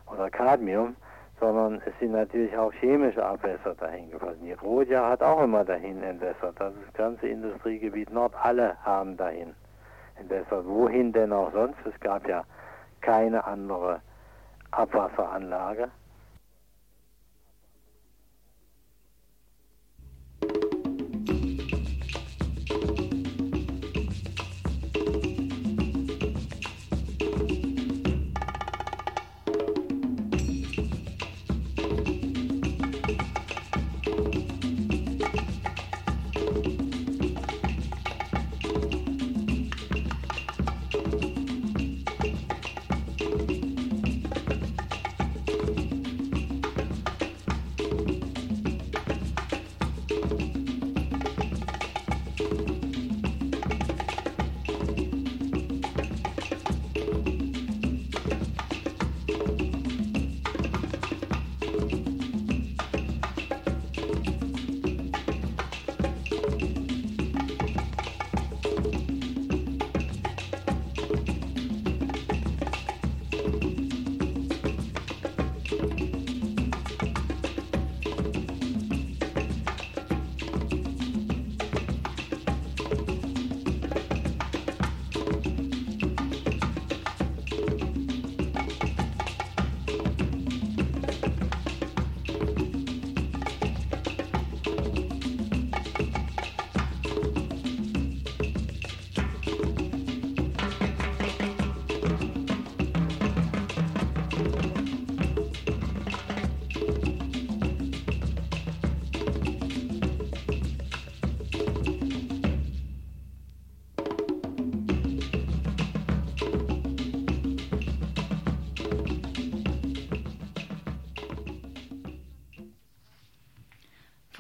[0.05, 0.95] oder Cadmium,
[1.41, 4.45] sondern es sind natürlich auch chemische Abwässer dahin geflossen.
[4.45, 6.55] Die Rodia hat auch immer dahin entwässert.
[6.59, 9.55] Das, das ganze Industriegebiet Nord, alle haben dahin
[10.15, 10.65] entwässert.
[10.65, 11.79] Wohin denn auch sonst?
[11.83, 12.43] Es gab ja
[13.01, 14.01] keine andere
[14.69, 15.89] Abwasseranlage.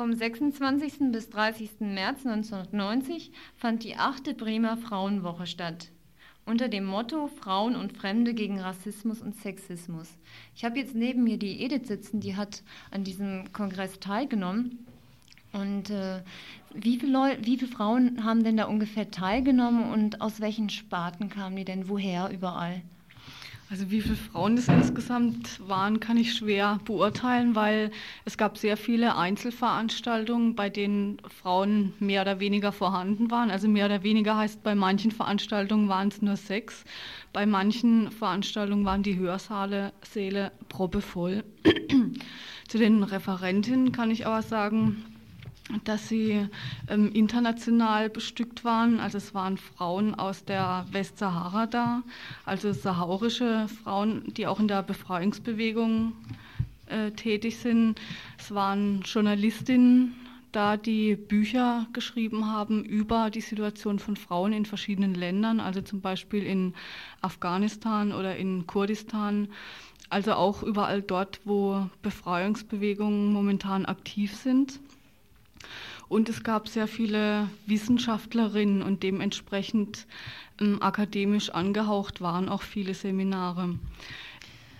[0.01, 1.11] Vom 26.
[1.11, 1.81] bis 30.
[1.81, 5.91] März 1990 fand die achte Bremer Frauenwoche statt
[6.43, 10.09] unter dem Motto Frauen und Fremde gegen Rassismus und Sexismus.
[10.55, 14.87] Ich habe jetzt neben mir die Edith sitzen, die hat an diesem Kongress teilgenommen.
[15.53, 16.23] Und äh,
[16.73, 21.57] wie, viele wie viele Frauen haben denn da ungefähr teilgenommen und aus welchen Sparten kamen
[21.57, 22.81] die denn woher überall?
[23.71, 27.91] Also wie viele Frauen es insgesamt waren, kann ich schwer beurteilen, weil
[28.25, 33.49] es gab sehr viele Einzelveranstaltungen, bei denen Frauen mehr oder weniger vorhanden waren.
[33.49, 36.83] Also mehr oder weniger heißt, bei manchen Veranstaltungen waren es nur sechs,
[37.31, 41.45] bei manchen Veranstaltungen waren die Hörsäle Säle proppevoll.
[42.67, 45.05] Zu den Referentinnen kann ich aber sagen,
[45.83, 46.47] dass sie
[46.87, 48.99] ähm, international bestückt waren.
[48.99, 52.03] Also es waren Frauen aus der Westsahara da,
[52.45, 56.13] also sahaurische Frauen, die auch in der Befreiungsbewegung
[56.87, 57.99] äh, tätig sind.
[58.37, 60.15] Es waren Journalistinnen
[60.51, 66.01] da, die Bücher geschrieben haben über die Situation von Frauen in verschiedenen Ländern, also zum
[66.01, 66.73] Beispiel in
[67.21, 69.47] Afghanistan oder in Kurdistan.
[70.09, 74.81] Also auch überall dort, wo Befreiungsbewegungen momentan aktiv sind.
[76.07, 80.07] Und es gab sehr viele Wissenschaftlerinnen und dementsprechend
[80.59, 83.75] ähm, akademisch angehaucht waren auch viele Seminare.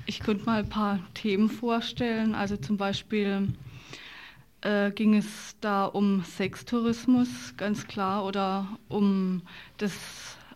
[0.06, 2.36] Ich könnte mal ein paar Themen vorstellen.
[2.36, 3.48] Also zum Beispiel
[4.62, 9.42] äh, ging es da um Sextourismus, ganz klar, oder um
[9.78, 9.94] das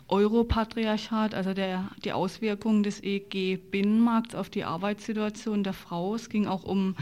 [0.07, 6.15] Europatriarchat, also der, die Auswirkungen des EG-Binnenmarkts auf die Arbeitssituation der Frau.
[6.15, 6.95] Es ging auch um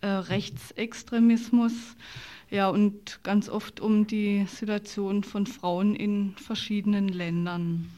[0.00, 1.96] äh, Rechtsextremismus.
[2.50, 7.90] Ja, und ganz oft um die Situation von Frauen in verschiedenen Ländern.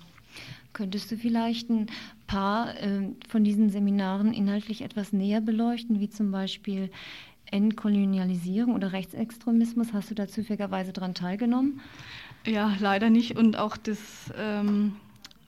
[0.73, 1.87] Könntest du vielleicht ein
[2.27, 6.91] paar äh, von diesen Seminaren inhaltlich etwas näher beleuchten, wie zum Beispiel
[7.51, 9.93] Entkolonialisierung oder Rechtsextremismus?
[9.93, 11.81] Hast du da zufälligerweise daran teilgenommen?
[12.47, 13.37] Ja, leider nicht.
[13.37, 14.95] Und auch das, ähm,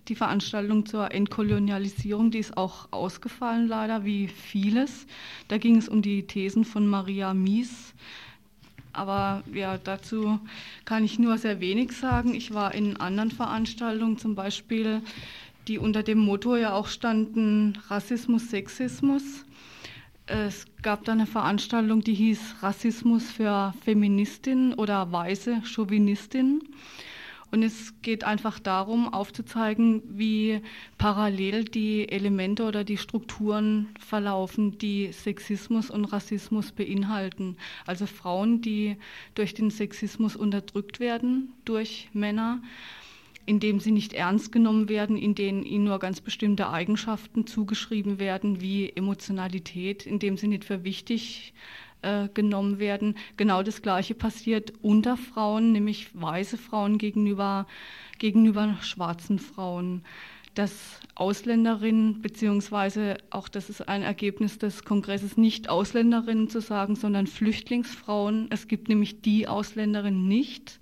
[0.09, 5.07] die Veranstaltung zur Entkolonialisierung, die ist auch ausgefallen, leider, wie vieles.
[5.49, 7.95] Da ging es um die Thesen von Maria Mies
[8.93, 10.39] aber ja, dazu
[10.85, 12.35] kann ich nur sehr wenig sagen.
[12.35, 15.03] Ich war in anderen Veranstaltungen, zum Beispiel,
[15.69, 19.45] die unter dem Motto ja auch standen Rassismus, Sexismus.
[20.27, 26.63] Es gab da eine Veranstaltung, die hieß Rassismus für Feministinnen oder weiße Chauvinistinnen.
[27.53, 30.63] Und es geht einfach darum, aufzuzeigen, wie
[30.97, 37.59] parallel die Elemente oder die Strukturen verlaufen, die Sexismus und Rassismus beinhalten.
[37.87, 38.97] Also Frauen, die
[39.35, 42.63] durch den Sexismus unterdrückt werden durch Männer,
[43.45, 48.63] indem sie nicht ernst genommen werden, in denen ihnen nur ganz bestimmte Eigenschaften zugeschrieben werden,
[48.63, 51.53] wie Emotionalität, indem sie nicht für wichtig
[52.03, 53.17] äh, genommen werden.
[53.37, 57.67] Genau das Gleiche passiert unter Frauen, nämlich weiße Frauen gegenüber,
[58.19, 60.05] gegenüber schwarzen Frauen.
[60.55, 67.27] Dass Ausländerinnen, beziehungsweise auch das ist ein Ergebnis des Kongresses, nicht Ausländerinnen zu sagen, sondern
[67.27, 68.49] Flüchtlingsfrauen.
[68.51, 70.79] Es gibt nämlich die Ausländerinnen nicht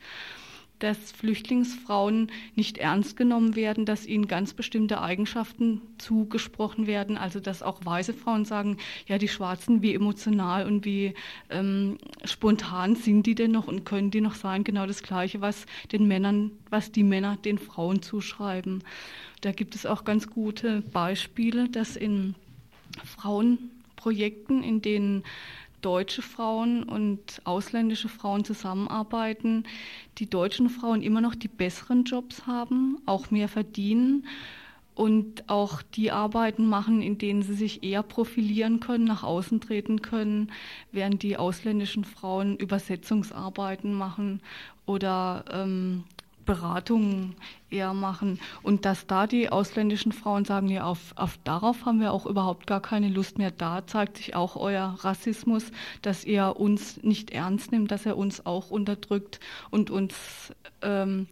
[0.81, 7.17] dass Flüchtlingsfrauen nicht ernst genommen werden, dass ihnen ganz bestimmte Eigenschaften zugesprochen werden.
[7.17, 11.15] Also dass auch weiße Frauen sagen, ja, die Schwarzen, wie emotional und wie
[11.51, 14.65] ähm, spontan sind die denn noch und können die noch sein?
[14.65, 18.83] Genau das Gleiche, was den Männern, was die Männer den Frauen zuschreiben.
[19.43, 22.35] Da gibt es auch ganz gute Beispiele, dass in
[23.05, 25.25] Frauenprojekten, in denen
[25.81, 29.65] deutsche Frauen und ausländische Frauen zusammenarbeiten,
[30.19, 34.27] die deutschen Frauen immer noch die besseren Jobs haben, auch mehr verdienen
[34.95, 40.03] und auch die Arbeiten machen, in denen sie sich eher profilieren können, nach außen treten
[40.03, 40.53] können,
[40.93, 44.43] während die ausländischen Frauen Übersetzungsarbeiten machen
[44.87, 46.05] oder ähm,
[46.45, 47.35] Beratungen
[47.71, 48.41] eher machen.
[48.63, 52.67] Und dass da die ausländischen Frauen sagen, ja, auf, auf darauf haben wir auch überhaupt
[52.67, 53.51] gar keine Lust mehr.
[53.51, 55.71] Da zeigt sich auch euer Rassismus,
[56.03, 61.29] dass ihr uns nicht ernst nimmt, dass er uns auch unterdrückt und uns ähm,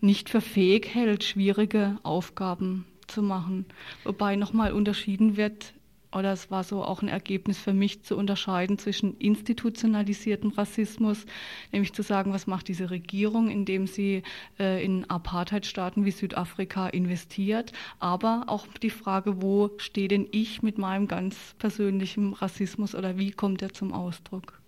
[0.00, 3.66] nicht für fähig hält, schwierige Aufgaben zu machen.
[4.04, 5.74] Wobei nochmal unterschieden wird,
[6.12, 11.24] oder es war so auch ein Ergebnis für mich zu unterscheiden zwischen institutionalisiertem Rassismus,
[11.72, 14.22] nämlich zu sagen, was macht diese Regierung, indem sie
[14.58, 20.78] äh, in Apartheidstaaten wie Südafrika investiert, aber auch die Frage, wo stehe denn ich mit
[20.78, 24.60] meinem ganz persönlichen Rassismus oder wie kommt er zum Ausdruck?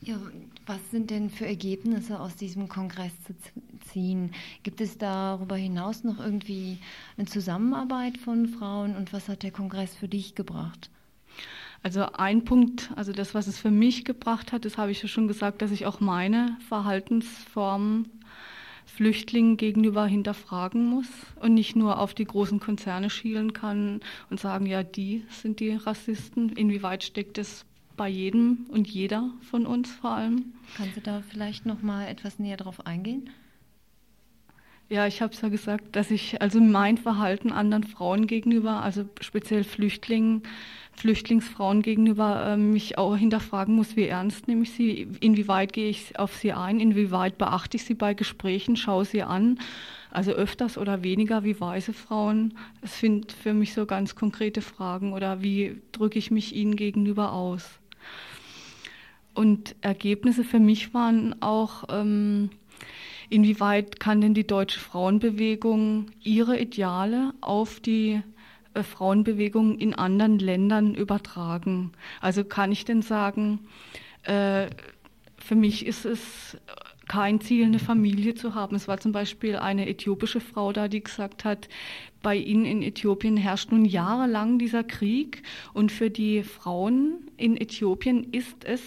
[0.00, 0.16] Ja,
[0.68, 3.34] was sind denn für Ergebnisse aus diesem Kongress zu
[3.90, 4.32] ziehen?
[4.62, 6.78] Gibt es darüber hinaus noch irgendwie
[7.16, 10.90] eine Zusammenarbeit von Frauen und was hat der Kongress für dich gebracht?
[11.82, 15.08] Also ein Punkt, also das, was es für mich gebracht hat, das habe ich ja
[15.08, 18.10] schon gesagt, dass ich auch meine Verhaltensformen
[18.84, 21.06] Flüchtlingen gegenüber hinterfragen muss
[21.40, 25.74] und nicht nur auf die großen Konzerne schielen kann und sagen, ja, die sind die
[25.74, 26.48] Rassisten.
[26.48, 27.64] Inwieweit steckt es
[27.98, 30.54] bei jedem und jeder von uns vor allem?
[30.78, 33.28] Kannst du da vielleicht noch mal etwas näher drauf eingehen?
[34.90, 39.04] Ja, ich habe es ja gesagt, dass ich also mein Verhalten anderen Frauen gegenüber, also
[39.20, 40.44] speziell Flüchtlingen,
[40.92, 46.18] Flüchtlingsfrauen gegenüber, äh, mich auch hinterfragen muss, wie ernst nehme ich sie, inwieweit gehe ich
[46.18, 49.58] auf sie ein, inwieweit beachte ich sie bei Gesprächen, schaue sie an,
[50.10, 52.54] also öfters oder weniger wie weiße Frauen.
[52.80, 57.32] Es sind für mich so ganz konkrete Fragen oder wie drücke ich mich ihnen gegenüber
[57.32, 57.78] aus.
[59.38, 62.50] Und Ergebnisse für mich waren auch, ähm,
[63.30, 68.22] Inwieweit kann denn die deutsche Frauenbewegung ihre Ideale auf die
[68.74, 71.92] äh, Frauenbewegung in anderen Ländern übertragen?
[72.20, 73.60] Also kann ich denn sagen,
[74.22, 74.70] äh,
[75.36, 76.56] für mich ist es
[77.06, 78.74] kein Ziel, eine Familie zu haben.
[78.74, 81.68] Es war zum Beispiel eine äthiopische Frau da, die gesagt hat,
[82.22, 85.42] bei ihnen in Äthiopien herrscht nun jahrelang dieser Krieg
[85.74, 88.82] und für die Frauen in Äthiopien ist es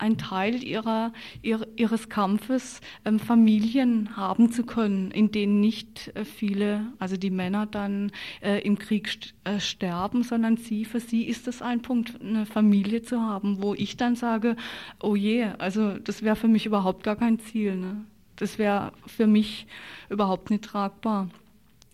[0.00, 6.24] ein Teil ihrer, ihr, ihres Kampfes, ähm, Familien haben zu können, in denen nicht äh,
[6.24, 11.24] viele, also die Männer dann äh, im Krieg st äh, sterben, sondern sie, für sie
[11.24, 14.56] ist es ein Punkt, eine Familie zu haben, wo ich dann sage,
[15.00, 17.76] oh je, also das wäre für mich überhaupt gar kein Ziel.
[17.76, 18.04] Ne?
[18.36, 19.66] Das wäre für mich
[20.08, 21.28] überhaupt nicht tragbar.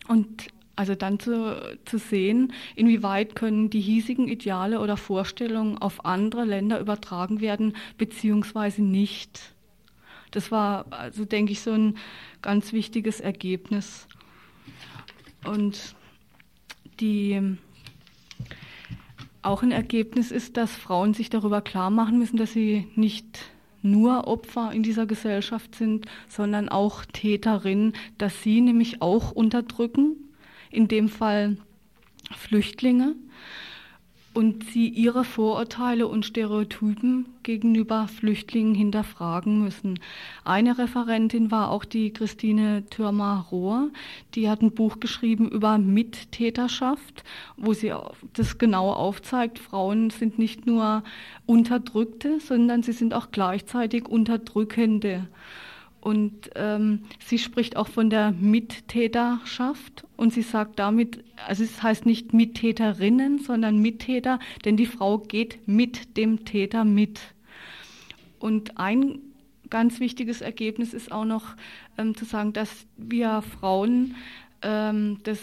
[0.06, 0.46] Und
[0.76, 6.78] also dann zu, zu sehen, inwieweit können die hiesigen Ideale oder Vorstellungen auf andere Länder
[6.78, 9.54] übertragen werden, beziehungsweise nicht.
[10.30, 11.96] Das war, also denke ich, so ein
[12.42, 14.06] ganz wichtiges Ergebnis.
[15.46, 15.94] Und
[17.00, 17.56] die,
[19.40, 23.50] auch ein Ergebnis ist, dass Frauen sich darüber klar machen müssen, dass sie nicht
[23.80, 30.16] nur Opfer in dieser Gesellschaft sind, sondern auch Täterinnen, dass sie nämlich auch unterdrücken
[30.70, 31.56] in dem Fall
[32.36, 33.14] Flüchtlinge,
[34.36, 39.98] und sie ihre Vorurteile und Stereotypen gegenüber Flüchtlingen hinterfragen müssen.
[40.44, 43.88] Eine Referentin war auch die Christine Thürmer-Rohr,
[44.34, 47.24] die hat ein Buch geschrieben über Mittäterschaft,
[47.56, 47.94] wo sie
[48.34, 49.58] das genau aufzeigt.
[49.58, 51.02] Frauen sind nicht nur
[51.46, 55.28] Unterdrückte, sondern sie sind auch gleichzeitig Unterdrückende.
[56.06, 62.06] Und ähm, sie spricht auch von der Mittäterschaft und sie sagt damit, also es heißt
[62.06, 67.18] nicht Mittäterinnen, sondern Mittäter, denn die Frau geht mit dem Täter mit.
[68.38, 69.18] Und ein
[69.68, 71.56] ganz wichtiges Ergebnis ist auch noch
[71.98, 74.14] ähm, zu sagen, dass wir Frauen
[74.62, 75.40] ähm, das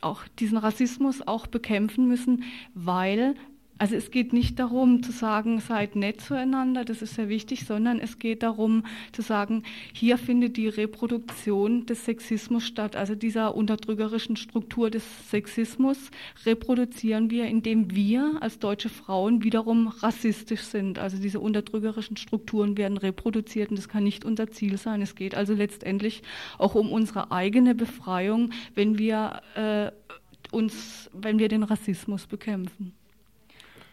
[0.00, 2.42] auch diesen Rassismus auch bekämpfen müssen,
[2.74, 3.36] weil
[3.80, 7.98] also es geht nicht darum zu sagen, seid nett zueinander, das ist sehr wichtig, sondern
[7.98, 9.62] es geht darum zu sagen,
[9.94, 12.94] hier findet die Reproduktion des Sexismus statt.
[12.94, 16.10] Also dieser unterdrückerischen Struktur des Sexismus
[16.44, 20.98] reproduzieren wir, indem wir als deutsche Frauen wiederum rassistisch sind.
[20.98, 25.00] Also diese unterdrückerischen Strukturen werden reproduziert und das kann nicht unser Ziel sein.
[25.00, 26.20] Es geht also letztendlich
[26.58, 29.90] auch um unsere eigene Befreiung, wenn wir äh,
[30.54, 32.99] uns, wenn wir den Rassismus bekämpfen.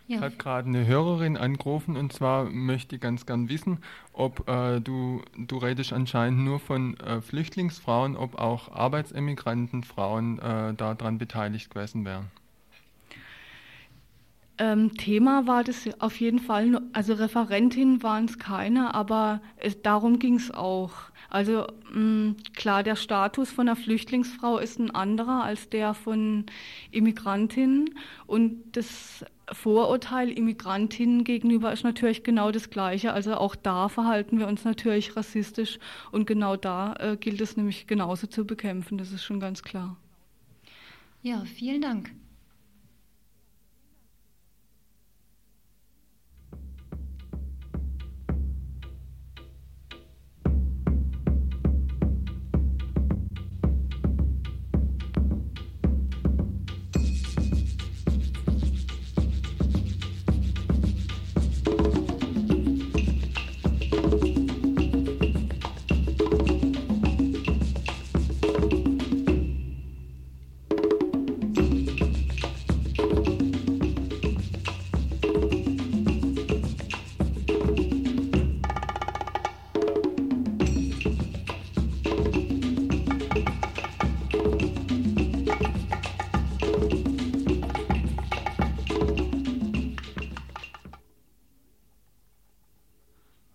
[0.07, 0.21] Ja.
[0.21, 3.79] Hat gerade eine Hörerin angerufen und zwar möchte ganz gern wissen,
[4.13, 11.17] ob äh, du, du redest anscheinend nur von äh, Flüchtlingsfrauen, ob auch Arbeitsemigrantenfrauen äh, daran
[11.17, 12.31] beteiligt gewesen wären.
[14.59, 20.19] Ähm, Thema war das auf jeden Fall, also Referentin waren es keine, aber es, darum
[20.19, 20.93] ging es auch.
[21.29, 26.45] Also mh, mm, klar, der Status von einer Flüchtlingsfrau ist ein anderer als der von
[26.91, 33.13] Immigrantinnen und das Vorurteil Immigrantinnen gegenüber ist natürlich genau das Gleiche.
[33.13, 35.79] Also auch da verhalten wir uns natürlich rassistisch
[36.11, 38.97] und genau da äh, gilt es nämlich genauso zu bekämpfen.
[38.97, 39.95] Das ist schon ganz klar.
[41.21, 42.11] Ja, vielen Dank.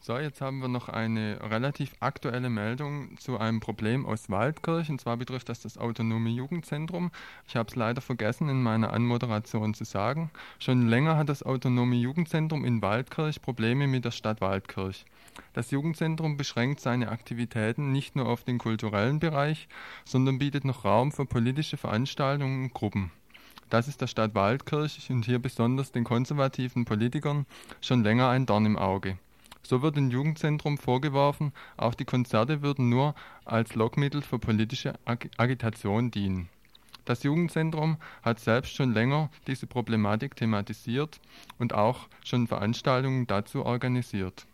[0.04, 4.90] So, jetzt haben wir noch eine relativ aktuelle Meldung zu einem Problem aus Waldkirch.
[4.90, 7.12] Und zwar betrifft das das autonome Jugendzentrum.
[7.46, 10.32] Ich habe es leider vergessen in meiner Anmoderation zu sagen.
[10.58, 15.04] Schon länger hat das autonome Jugendzentrum in Waldkirch Probleme mit der Stadt Waldkirch.
[15.52, 19.68] Das Jugendzentrum beschränkt seine Aktivitäten nicht nur auf den kulturellen Bereich,
[20.04, 23.12] sondern bietet noch Raum für politische Veranstaltungen und Gruppen.
[23.70, 27.46] Das ist der Stadt Waldkirch und hier besonders den konservativen Politikern
[27.80, 29.16] schon länger ein Dorn im Auge.
[29.62, 35.28] So wird dem Jugendzentrum vorgeworfen, auch die Konzerte würden nur als Lockmittel für politische Ag
[35.36, 36.48] Agitation dienen.
[37.04, 41.20] Das Jugendzentrum hat selbst schon länger diese Problematik thematisiert
[41.58, 44.46] und auch schon Veranstaltungen dazu organisiert.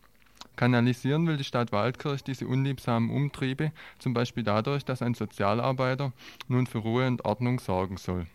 [0.56, 6.12] Kanalisieren will die Stadt Waldkirch diese unliebsamen Umtriebe zum Beispiel dadurch, dass ein Sozialarbeiter
[6.48, 8.26] nun für Ruhe und Ordnung sorgen soll.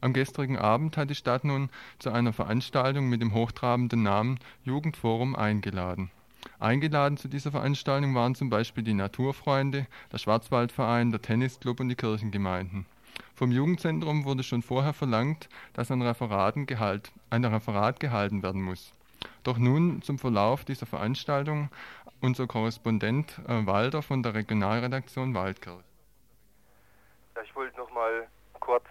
[0.00, 5.36] Am gestrigen Abend hat die Stadt nun zu einer Veranstaltung mit dem hochtrabenden Namen Jugendforum
[5.36, 6.10] eingeladen.
[6.58, 11.94] Eingeladen zu dieser Veranstaltung waren zum Beispiel die Naturfreunde, der Schwarzwaldverein, der Tennisclub und die
[11.94, 12.86] Kirchengemeinden.
[13.34, 16.00] Vom Jugendzentrum wurde schon vorher verlangt, dass ein,
[16.66, 18.92] gehalt, ein Referat gehalten werden muss.
[19.42, 21.70] Doch nun zum Verlauf dieser Veranstaltung
[22.20, 25.82] unser Korrespondent äh, Walter von der Regionalredaktion Waldkirch.
[27.44, 28.28] Ich wollte noch mal
[28.60, 28.84] kurz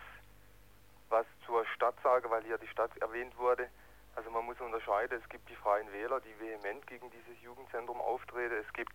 [1.51, 3.69] zur Stadt sage, weil hier die Stadt erwähnt wurde.
[4.15, 8.55] Also man muss unterscheiden, es gibt die Freien Wähler, die vehement gegen dieses Jugendzentrum auftreten.
[8.55, 8.93] Es gibt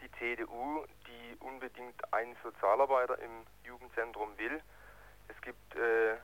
[0.00, 4.62] die CDU, die unbedingt einen Sozialarbeiter im Jugendzentrum will.
[5.28, 6.16] Es gibt äh,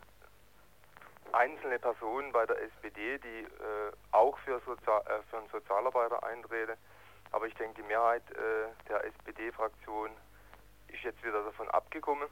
[1.32, 6.78] einzelne Personen bei der SPD, die äh, auch für, Sozial äh, für einen Sozialarbeiter eintreten.
[7.32, 10.10] Aber ich denke, die Mehrheit äh, der SPD-Fraktion
[10.88, 12.28] ist jetzt wieder davon abgekommen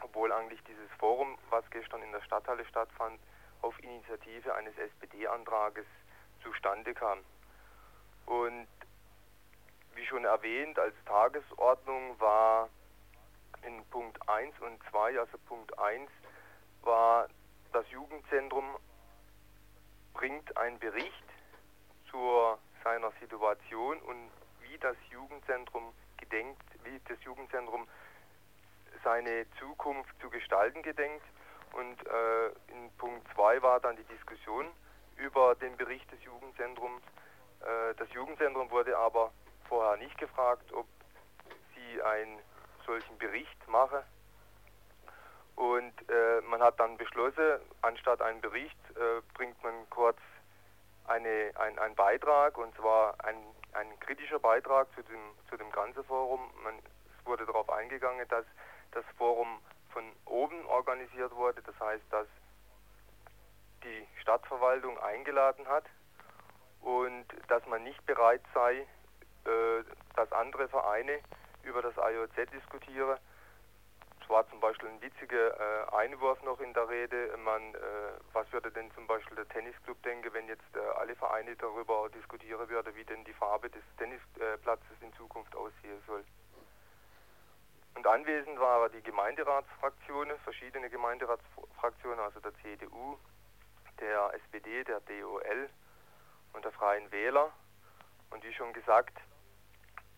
[0.00, 3.20] obwohl eigentlich dieses Forum, was gestern in der Stadthalle stattfand,
[3.62, 5.86] auf Initiative eines SPD-Antrages
[6.42, 7.18] zustande kam.
[8.26, 8.68] Und
[9.94, 12.68] wie schon erwähnt, als Tagesordnung war
[13.62, 16.10] in Punkt 1 und 2, also Punkt 1
[16.82, 17.28] war
[17.72, 18.76] das Jugendzentrum
[20.12, 21.24] bringt einen Bericht
[22.10, 24.30] zu seiner Situation und
[24.60, 27.86] wie das Jugendzentrum gedenkt, wie das Jugendzentrum
[29.02, 31.24] seine Zukunft zu gestalten gedenkt.
[31.72, 34.66] Und äh, in Punkt 2 war dann die Diskussion
[35.16, 37.02] über den Bericht des Jugendzentrums.
[37.60, 39.32] Äh, das Jugendzentrum wurde aber
[39.68, 40.86] vorher nicht gefragt, ob
[41.74, 42.38] sie einen
[42.86, 44.04] solchen Bericht mache.
[45.56, 50.18] Und äh, man hat dann beschlossen, anstatt einen Bericht äh, bringt man kurz
[51.06, 53.36] eine, ein, einen Beitrag, und zwar ein,
[53.72, 56.50] ein kritischer Beitrag zu dem, zu dem ganzen Forum.
[56.62, 58.44] Man, es wurde darauf eingegangen, dass
[58.94, 59.60] das Forum
[59.92, 61.62] von oben organisiert wurde.
[61.62, 62.26] Das heißt, dass
[63.82, 65.84] die Stadtverwaltung eingeladen hat
[66.80, 68.86] und dass man nicht bereit sei,
[69.44, 69.84] äh,
[70.16, 71.20] dass andere Vereine
[71.62, 73.18] über das IOZ diskutieren.
[74.22, 77.36] Es war zum Beispiel ein witziger äh, Einwurf noch in der Rede.
[77.44, 77.78] Man, äh,
[78.32, 82.94] was würde denn zum Beispiel der Tennisclub denken, wenn jetzt alle Vereine darüber diskutieren würden,
[82.96, 86.24] wie denn die Farbe des Tennisplatzes in Zukunft aussehen soll?
[87.94, 93.18] Und anwesend waren die Gemeinderatsfraktionen, verschiedene Gemeinderatsfraktionen, also der CDU,
[94.00, 95.70] der SPD, der DOL
[96.52, 97.52] und der Freien Wähler.
[98.30, 99.16] Und wie schon gesagt,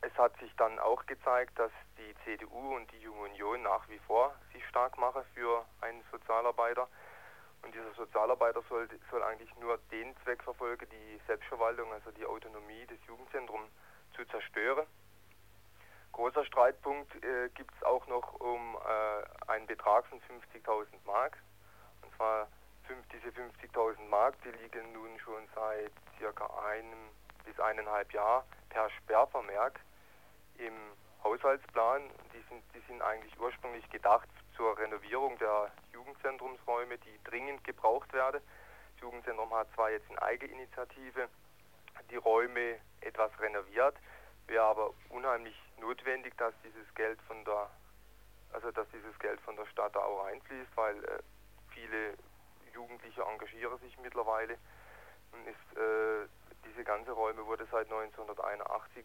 [0.00, 3.98] es hat sich dann auch gezeigt, dass die CDU und die Junge Union nach wie
[4.00, 6.88] vor sich stark machen für einen Sozialarbeiter.
[7.62, 12.86] Und dieser Sozialarbeiter soll, soll eigentlich nur den Zweck verfolgen, die Selbstverwaltung, also die Autonomie
[12.86, 13.70] des Jugendzentrums
[14.14, 14.86] zu zerstören.
[16.16, 21.36] Großer Streitpunkt äh, gibt es auch noch um äh, einen Betrag von 50.000 Mark.
[22.00, 22.48] Und zwar
[22.86, 27.10] fünf, diese 50.000 Mark, die liegen nun schon seit circa einem
[27.44, 29.78] bis eineinhalb Jahren per Sperrvermerk
[30.56, 30.72] im
[31.22, 32.08] Haushaltsplan.
[32.32, 38.40] Die sind, die sind eigentlich ursprünglich gedacht zur Renovierung der Jugendzentrumsräume, die dringend gebraucht werden.
[38.94, 41.28] Das Jugendzentrum hat zwar jetzt in Eigeninitiative
[42.10, 43.96] die Räume etwas renoviert,
[44.46, 47.70] wäre aber unheimlich notwendig, dass dieses Geld von der
[48.52, 51.18] also dass dieses Geld von der Stadt da auch einfließt, weil äh,
[51.70, 52.14] viele
[52.72, 54.56] Jugendliche engagieren sich mittlerweile
[55.32, 56.26] und ist, äh,
[56.64, 59.04] diese ganze Räume wurde seit 1981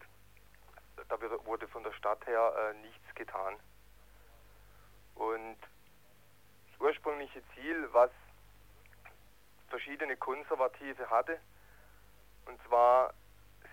[1.08, 3.56] da wurde von der Stadt her äh, nichts getan.
[5.14, 8.10] Und das ursprüngliche Ziel, was
[9.68, 11.38] verschiedene Konservative hatte,
[12.46, 13.14] und zwar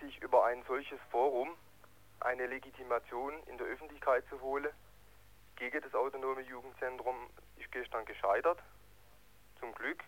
[0.02, 1.56] sich über ein solches Forum
[2.22, 4.70] eine Legitimation in der Öffentlichkeit zu holen
[5.56, 8.60] gegen das autonome Jugendzentrum ist gestern gescheitert.
[9.60, 10.04] Zum Glück.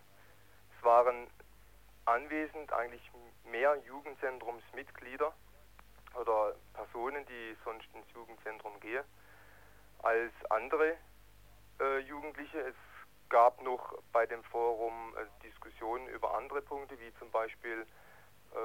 [0.76, 1.28] Es waren
[2.06, 3.02] anwesend eigentlich
[3.44, 5.32] mehr Jugendzentrumsmitglieder
[6.14, 9.04] oder Personen, die sonst ins Jugendzentrum gehen,
[10.02, 10.96] als andere
[11.80, 12.60] äh, Jugendliche.
[12.60, 12.74] Es
[13.28, 17.86] gab noch bei dem Forum äh, Diskussionen über andere Punkte, wie zum Beispiel,
[18.52, 18.56] äh,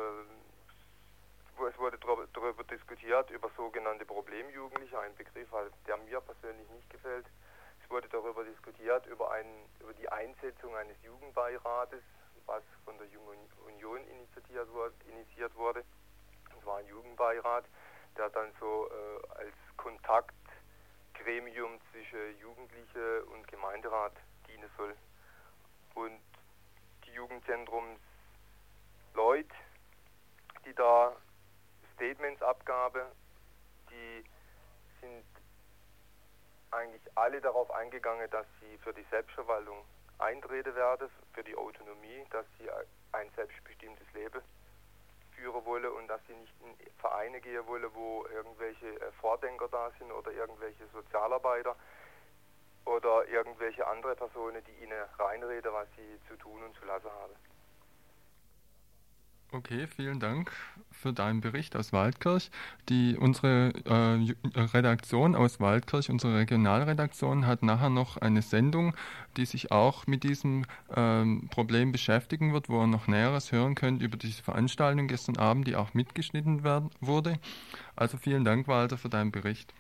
[1.66, 5.50] es wurde darüber diskutiert, über sogenannte Problemjugendliche, ein Begriff,
[5.88, 7.26] der mir persönlich nicht gefällt.
[7.84, 9.46] Es wurde darüber diskutiert, über, ein,
[9.80, 12.04] über die Einsetzung eines Jugendbeirates,
[12.46, 14.94] was von der Jungen Union initiiert wurde.
[15.10, 15.84] Initiiert wurde.
[16.60, 17.66] Es war ein Jugendbeirat,
[18.18, 24.14] der dann so äh, als Kontaktgremium zwischen Jugendliche und Gemeinderat
[24.48, 24.96] dienen soll.
[25.96, 26.20] Und
[27.06, 29.56] die Jugendzentrumsleute,
[30.66, 31.16] die da
[32.88, 33.06] Abgaben,
[33.90, 34.24] die
[35.02, 35.26] sind
[36.72, 39.84] eigentlich alle darauf eingegangen, dass sie für die Selbstverwaltung
[40.20, 42.70] eintreten werden, für die Autonomie, dass sie
[43.12, 44.42] ein selbstbestimmtes Leben
[45.36, 49.92] führen wollen und dass sie nicht in Vereine gehen wollen, wo irgendwelche äh, Vordenker da
[50.00, 51.76] sind oder irgendwelche Sozialarbeiter
[52.86, 57.36] oder irgendwelche andere Personen, die ihnen reinreden, was sie zu tun und zu lassen haben.
[59.54, 60.52] Okay, vielen Dank
[60.92, 62.52] für deinen Bericht aus Waldkirch.
[62.90, 68.94] Die, unsere äh, Redaktion aus Waldkirch, unsere Regionalredaktion, hat nachher noch eine Sendung,
[69.38, 74.02] die sich auch mit diesem ähm, Problem beschäftigen wird, wo ihr noch Näheres hören könnt
[74.02, 77.40] über diese Veranstaltung gestern Abend, die auch mitgeschnitten werden, wurde.
[77.96, 79.74] Also vielen Dank, Walter, für deinen Bericht.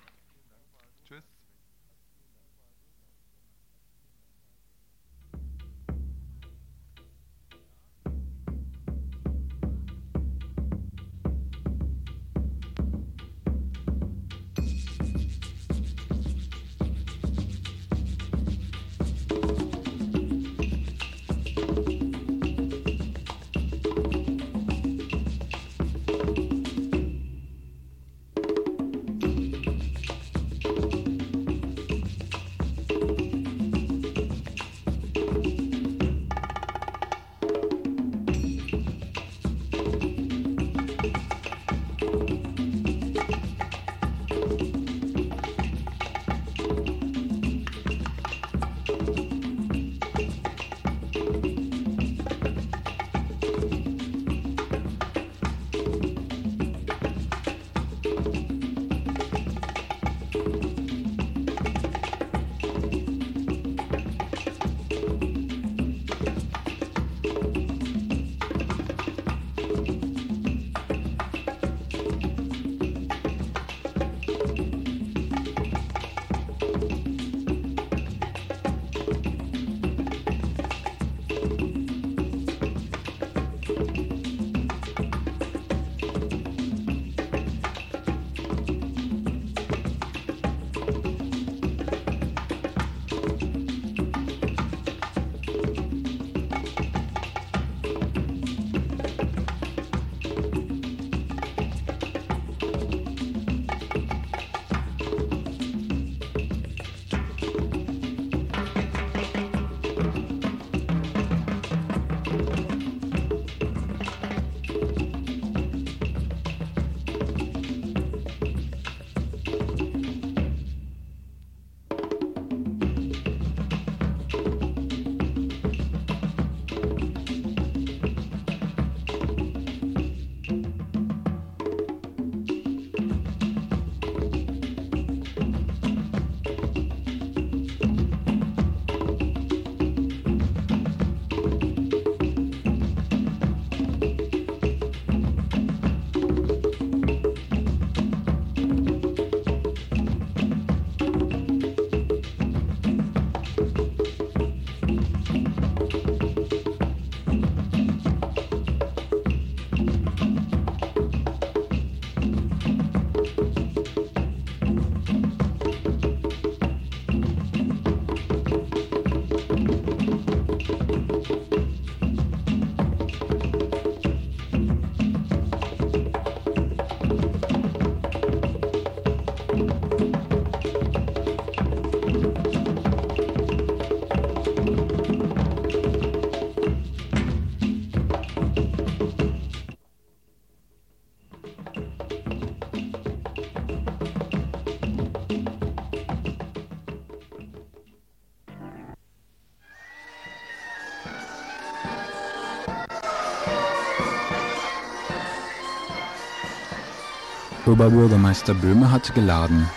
[207.77, 209.69] Oberbürgermeister Böhme hatte geladen.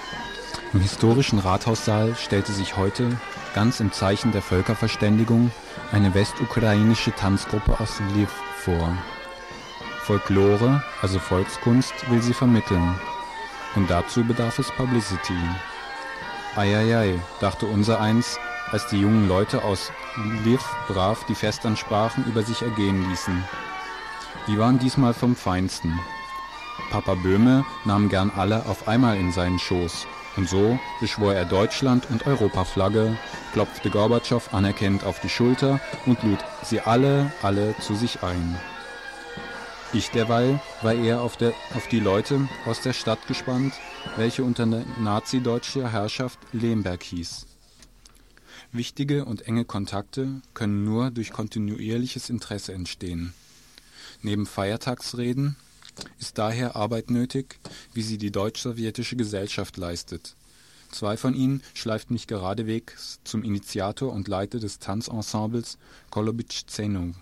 [0.73, 3.15] Im historischen Rathaussaal stellte sich heute,
[3.55, 5.51] ganz im Zeichen der Völkerverständigung,
[5.93, 8.97] eine westukrainische Tanzgruppe aus Lviv vor.
[10.05, 12.99] Folklore, also Volkskunst, will sie vermitteln.
[13.77, 15.37] Und dazu bedarf es Publicity.
[16.57, 18.39] Eieiei, dachte unser eins,
[18.71, 23.45] als die jungen Leute aus Lviv brav die Festansprachen über sich ergehen ließen.
[24.47, 26.01] Die waren diesmal vom Feinsten.
[26.91, 30.07] Papa Böhme nahm gern alle auf einmal in seinen Schoß.
[30.37, 33.17] Und so beschwor er Deutschland und Europaflagge,
[33.53, 38.59] klopfte Gorbatschow anerkennend auf die Schulter und lud sie alle, alle zu sich ein.
[39.93, 43.75] Ich derweil war eher auf, der, auf die Leute aus der Stadt gespannt,
[44.17, 47.47] welche unter nazi-deutscher Herrschaft Lemberg hieß.
[48.71, 53.35] Wichtige und enge Kontakte können nur durch kontinuierliches Interesse entstehen.
[54.23, 55.57] Neben Feiertagsreden
[56.19, 57.59] ist daher Arbeit nötig,
[57.93, 60.35] wie sie die deutsch-sowjetische Gesellschaft leistet.
[60.91, 65.79] Zwei von ihnen schleift mich geradewegs zum Initiator und Leiter des Tanzensembles
[66.11, 67.15] Kolobitsch Zenung.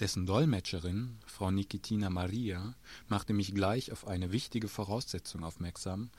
[0.00, 2.74] Dessen Dolmetscherin, Frau Nikitina Maria,
[3.08, 6.10] machte mich gleich auf eine wichtige Voraussetzung aufmerksam,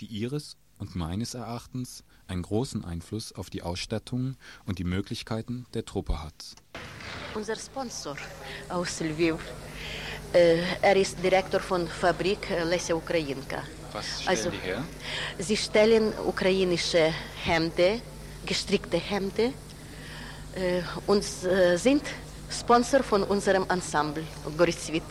[0.00, 4.36] die ihres und meines Erachtens einen großen Einfluss auf die Ausstattung
[4.66, 6.54] und die Möglichkeiten der Truppe hat.
[7.34, 8.16] Unser Sponsor
[8.68, 9.38] aus Lviv,
[10.34, 13.62] er ist Direktor von Fabrik Lesia Ukrainka.
[13.92, 14.84] Was stellen also, die her?
[15.38, 17.12] Sie stellen ukrainische
[17.44, 18.00] Hemden,
[18.44, 19.54] gestrickte Hemden
[20.56, 22.02] äh, und äh, sind
[22.50, 24.24] Sponsor von unserem Ensemble
[24.56, 25.04] Gorisvit.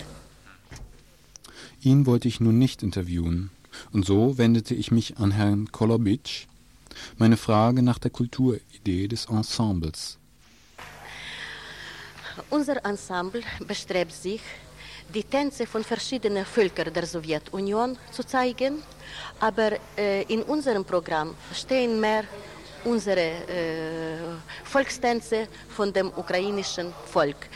[1.82, 3.50] Ihn wollte ich nun nicht interviewen,
[3.92, 6.48] und so wendete ich mich an Herrn Kolobitsch,
[7.18, 10.18] meine Frage nach der Kulturidee des Ensembles.
[12.50, 14.42] Unser Ensemble bestrebt sich,
[15.14, 18.82] die Tänze von verschiedenen Völkern der Sowjetunion zu zeigen,
[19.40, 22.24] aber äh, in unserem Programm stehen mehr
[22.84, 24.18] unsere äh,
[24.64, 27.48] Volkstänze von dem ukrainischen Volk.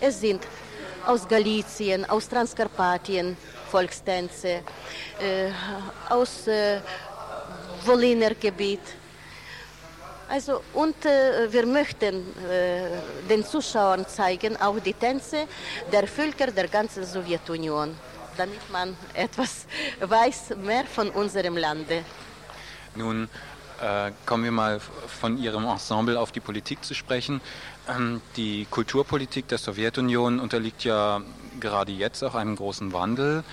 [0.00, 0.42] Es sind
[1.06, 3.36] aus Galizien, aus Transkarpatien
[3.70, 4.62] Volkstänze,
[5.20, 5.50] äh,
[6.08, 6.80] aus äh,
[7.84, 9.01] Woliner Gebiet.
[10.32, 12.88] Also, und äh, wir möchten äh,
[13.28, 15.46] den Zuschauern zeigen, auch die Tänze
[15.92, 17.94] der Völker der ganzen Sowjetunion,
[18.38, 19.66] damit man etwas
[20.00, 22.02] weiß mehr von unserem Lande.
[22.94, 23.28] Nun
[23.82, 24.80] äh, kommen wir mal
[25.20, 27.42] von Ihrem Ensemble auf die Politik zu sprechen.
[27.86, 31.20] Ähm, die Kulturpolitik der Sowjetunion unterliegt ja
[31.60, 33.44] gerade jetzt auch einem großen Wandel.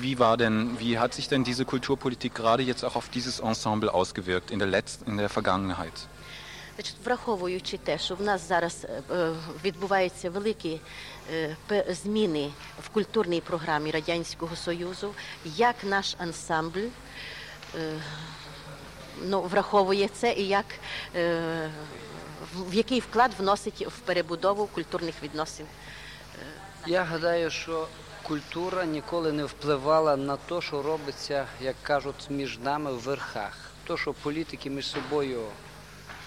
[0.00, 3.92] Wie war denn, wie hat sich denn diese Kulturpolitik gerade jetzt auch auf dieses Ensemble
[3.92, 6.08] ausgewirkt in der letzten, in der Vergangenheit?
[6.74, 8.86] Значить, враховуючи те, що в нас зараз
[9.64, 10.80] відбуваються великі
[11.88, 12.50] зміни
[12.82, 15.14] в культурній програмі Радянського Союзу,
[15.44, 16.88] як наш ансамбль
[19.24, 20.66] ну, враховує це і як,
[22.54, 25.66] в який вклад вносить в перебудову культурних відносин.
[26.86, 27.88] Я гадаю, що
[28.22, 33.58] культура ніколи не впливала на те, що робиться, як кажуть, між нами в верхах.
[33.86, 35.42] То, що політики між собою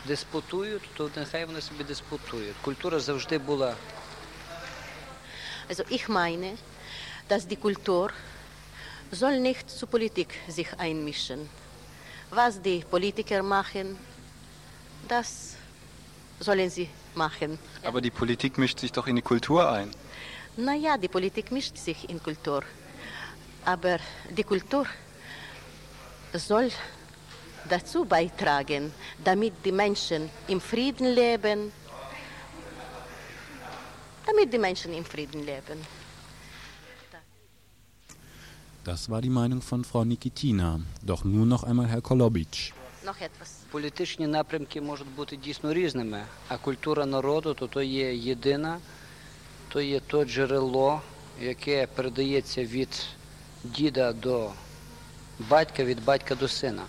[0.07, 2.55] диспутують, то нехай вони собі диспутують.
[2.61, 3.75] Культура завжди була.
[5.69, 6.49] Also ich meine,
[7.29, 8.13] dass die Kultur
[9.11, 11.39] soll nicht zur Politik sich einmischen.
[12.29, 13.97] Was die Politiker machen,
[15.07, 15.55] das
[16.39, 17.57] sollen sie machen.
[17.83, 19.89] Aber die Politik mischt sich doch in die Kultur ein.
[20.56, 22.62] Naja, die Politik mischt sich in Kultur.
[23.64, 23.98] Aber
[24.36, 24.86] die Kultur
[26.32, 26.70] soll
[27.68, 28.92] dazu beitragen,
[29.24, 31.72] damit die Menschen im Frieden leben.
[34.26, 35.78] Damit die Menschen im Frieden leben.
[38.84, 40.80] Das war die Meinung von Frau Nikitina.
[41.02, 42.72] Doch nun noch einmal Herr Kolobitsch.
[43.04, 43.50] Noch etwas.
[43.70, 48.78] Політичні напрямки можуть бути дійсно різними, а культура народу то, то є єдина,
[49.75, 51.01] То є то джерело,
[51.41, 53.05] яке передається від
[53.63, 54.51] діда до
[55.39, 56.83] батька, від батька до сина.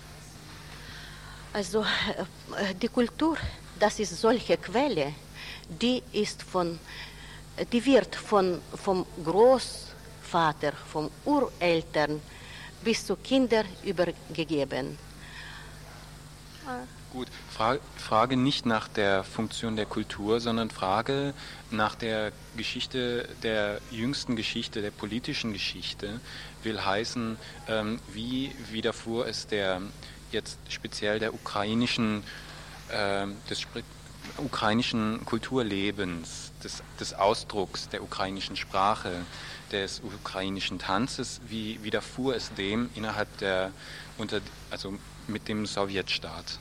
[1.55, 1.87] Also
[2.83, 3.39] die Kultur,
[3.81, 5.15] das ist solche Quelle,
[5.83, 6.79] die ist von,
[7.73, 12.21] die wird von, vom Großvater, vom Ureltern
[12.85, 14.87] bis zu Kindern übergegeben.
[17.17, 21.33] Gut, Frage, Frage nicht nach der Funktion der Kultur, sondern Frage
[21.71, 26.21] nach der Geschichte, der jüngsten Geschichte, der politischen Geschichte,
[26.63, 27.39] will heißen,
[27.69, 29.81] ähm, wie widerfuhr es der
[30.31, 32.23] jetzt speziell der ukrainischen,
[32.91, 33.67] äh, des,
[34.37, 39.25] ukrainischen Kulturlebens, des, des Ausdrucks der ukrainischen Sprache,
[39.73, 43.73] des ukrainischen Tanzes, wie widerfuhr es dem innerhalb der,
[44.19, 44.99] unter, also
[45.29, 46.59] mit dem Sowjetstaat?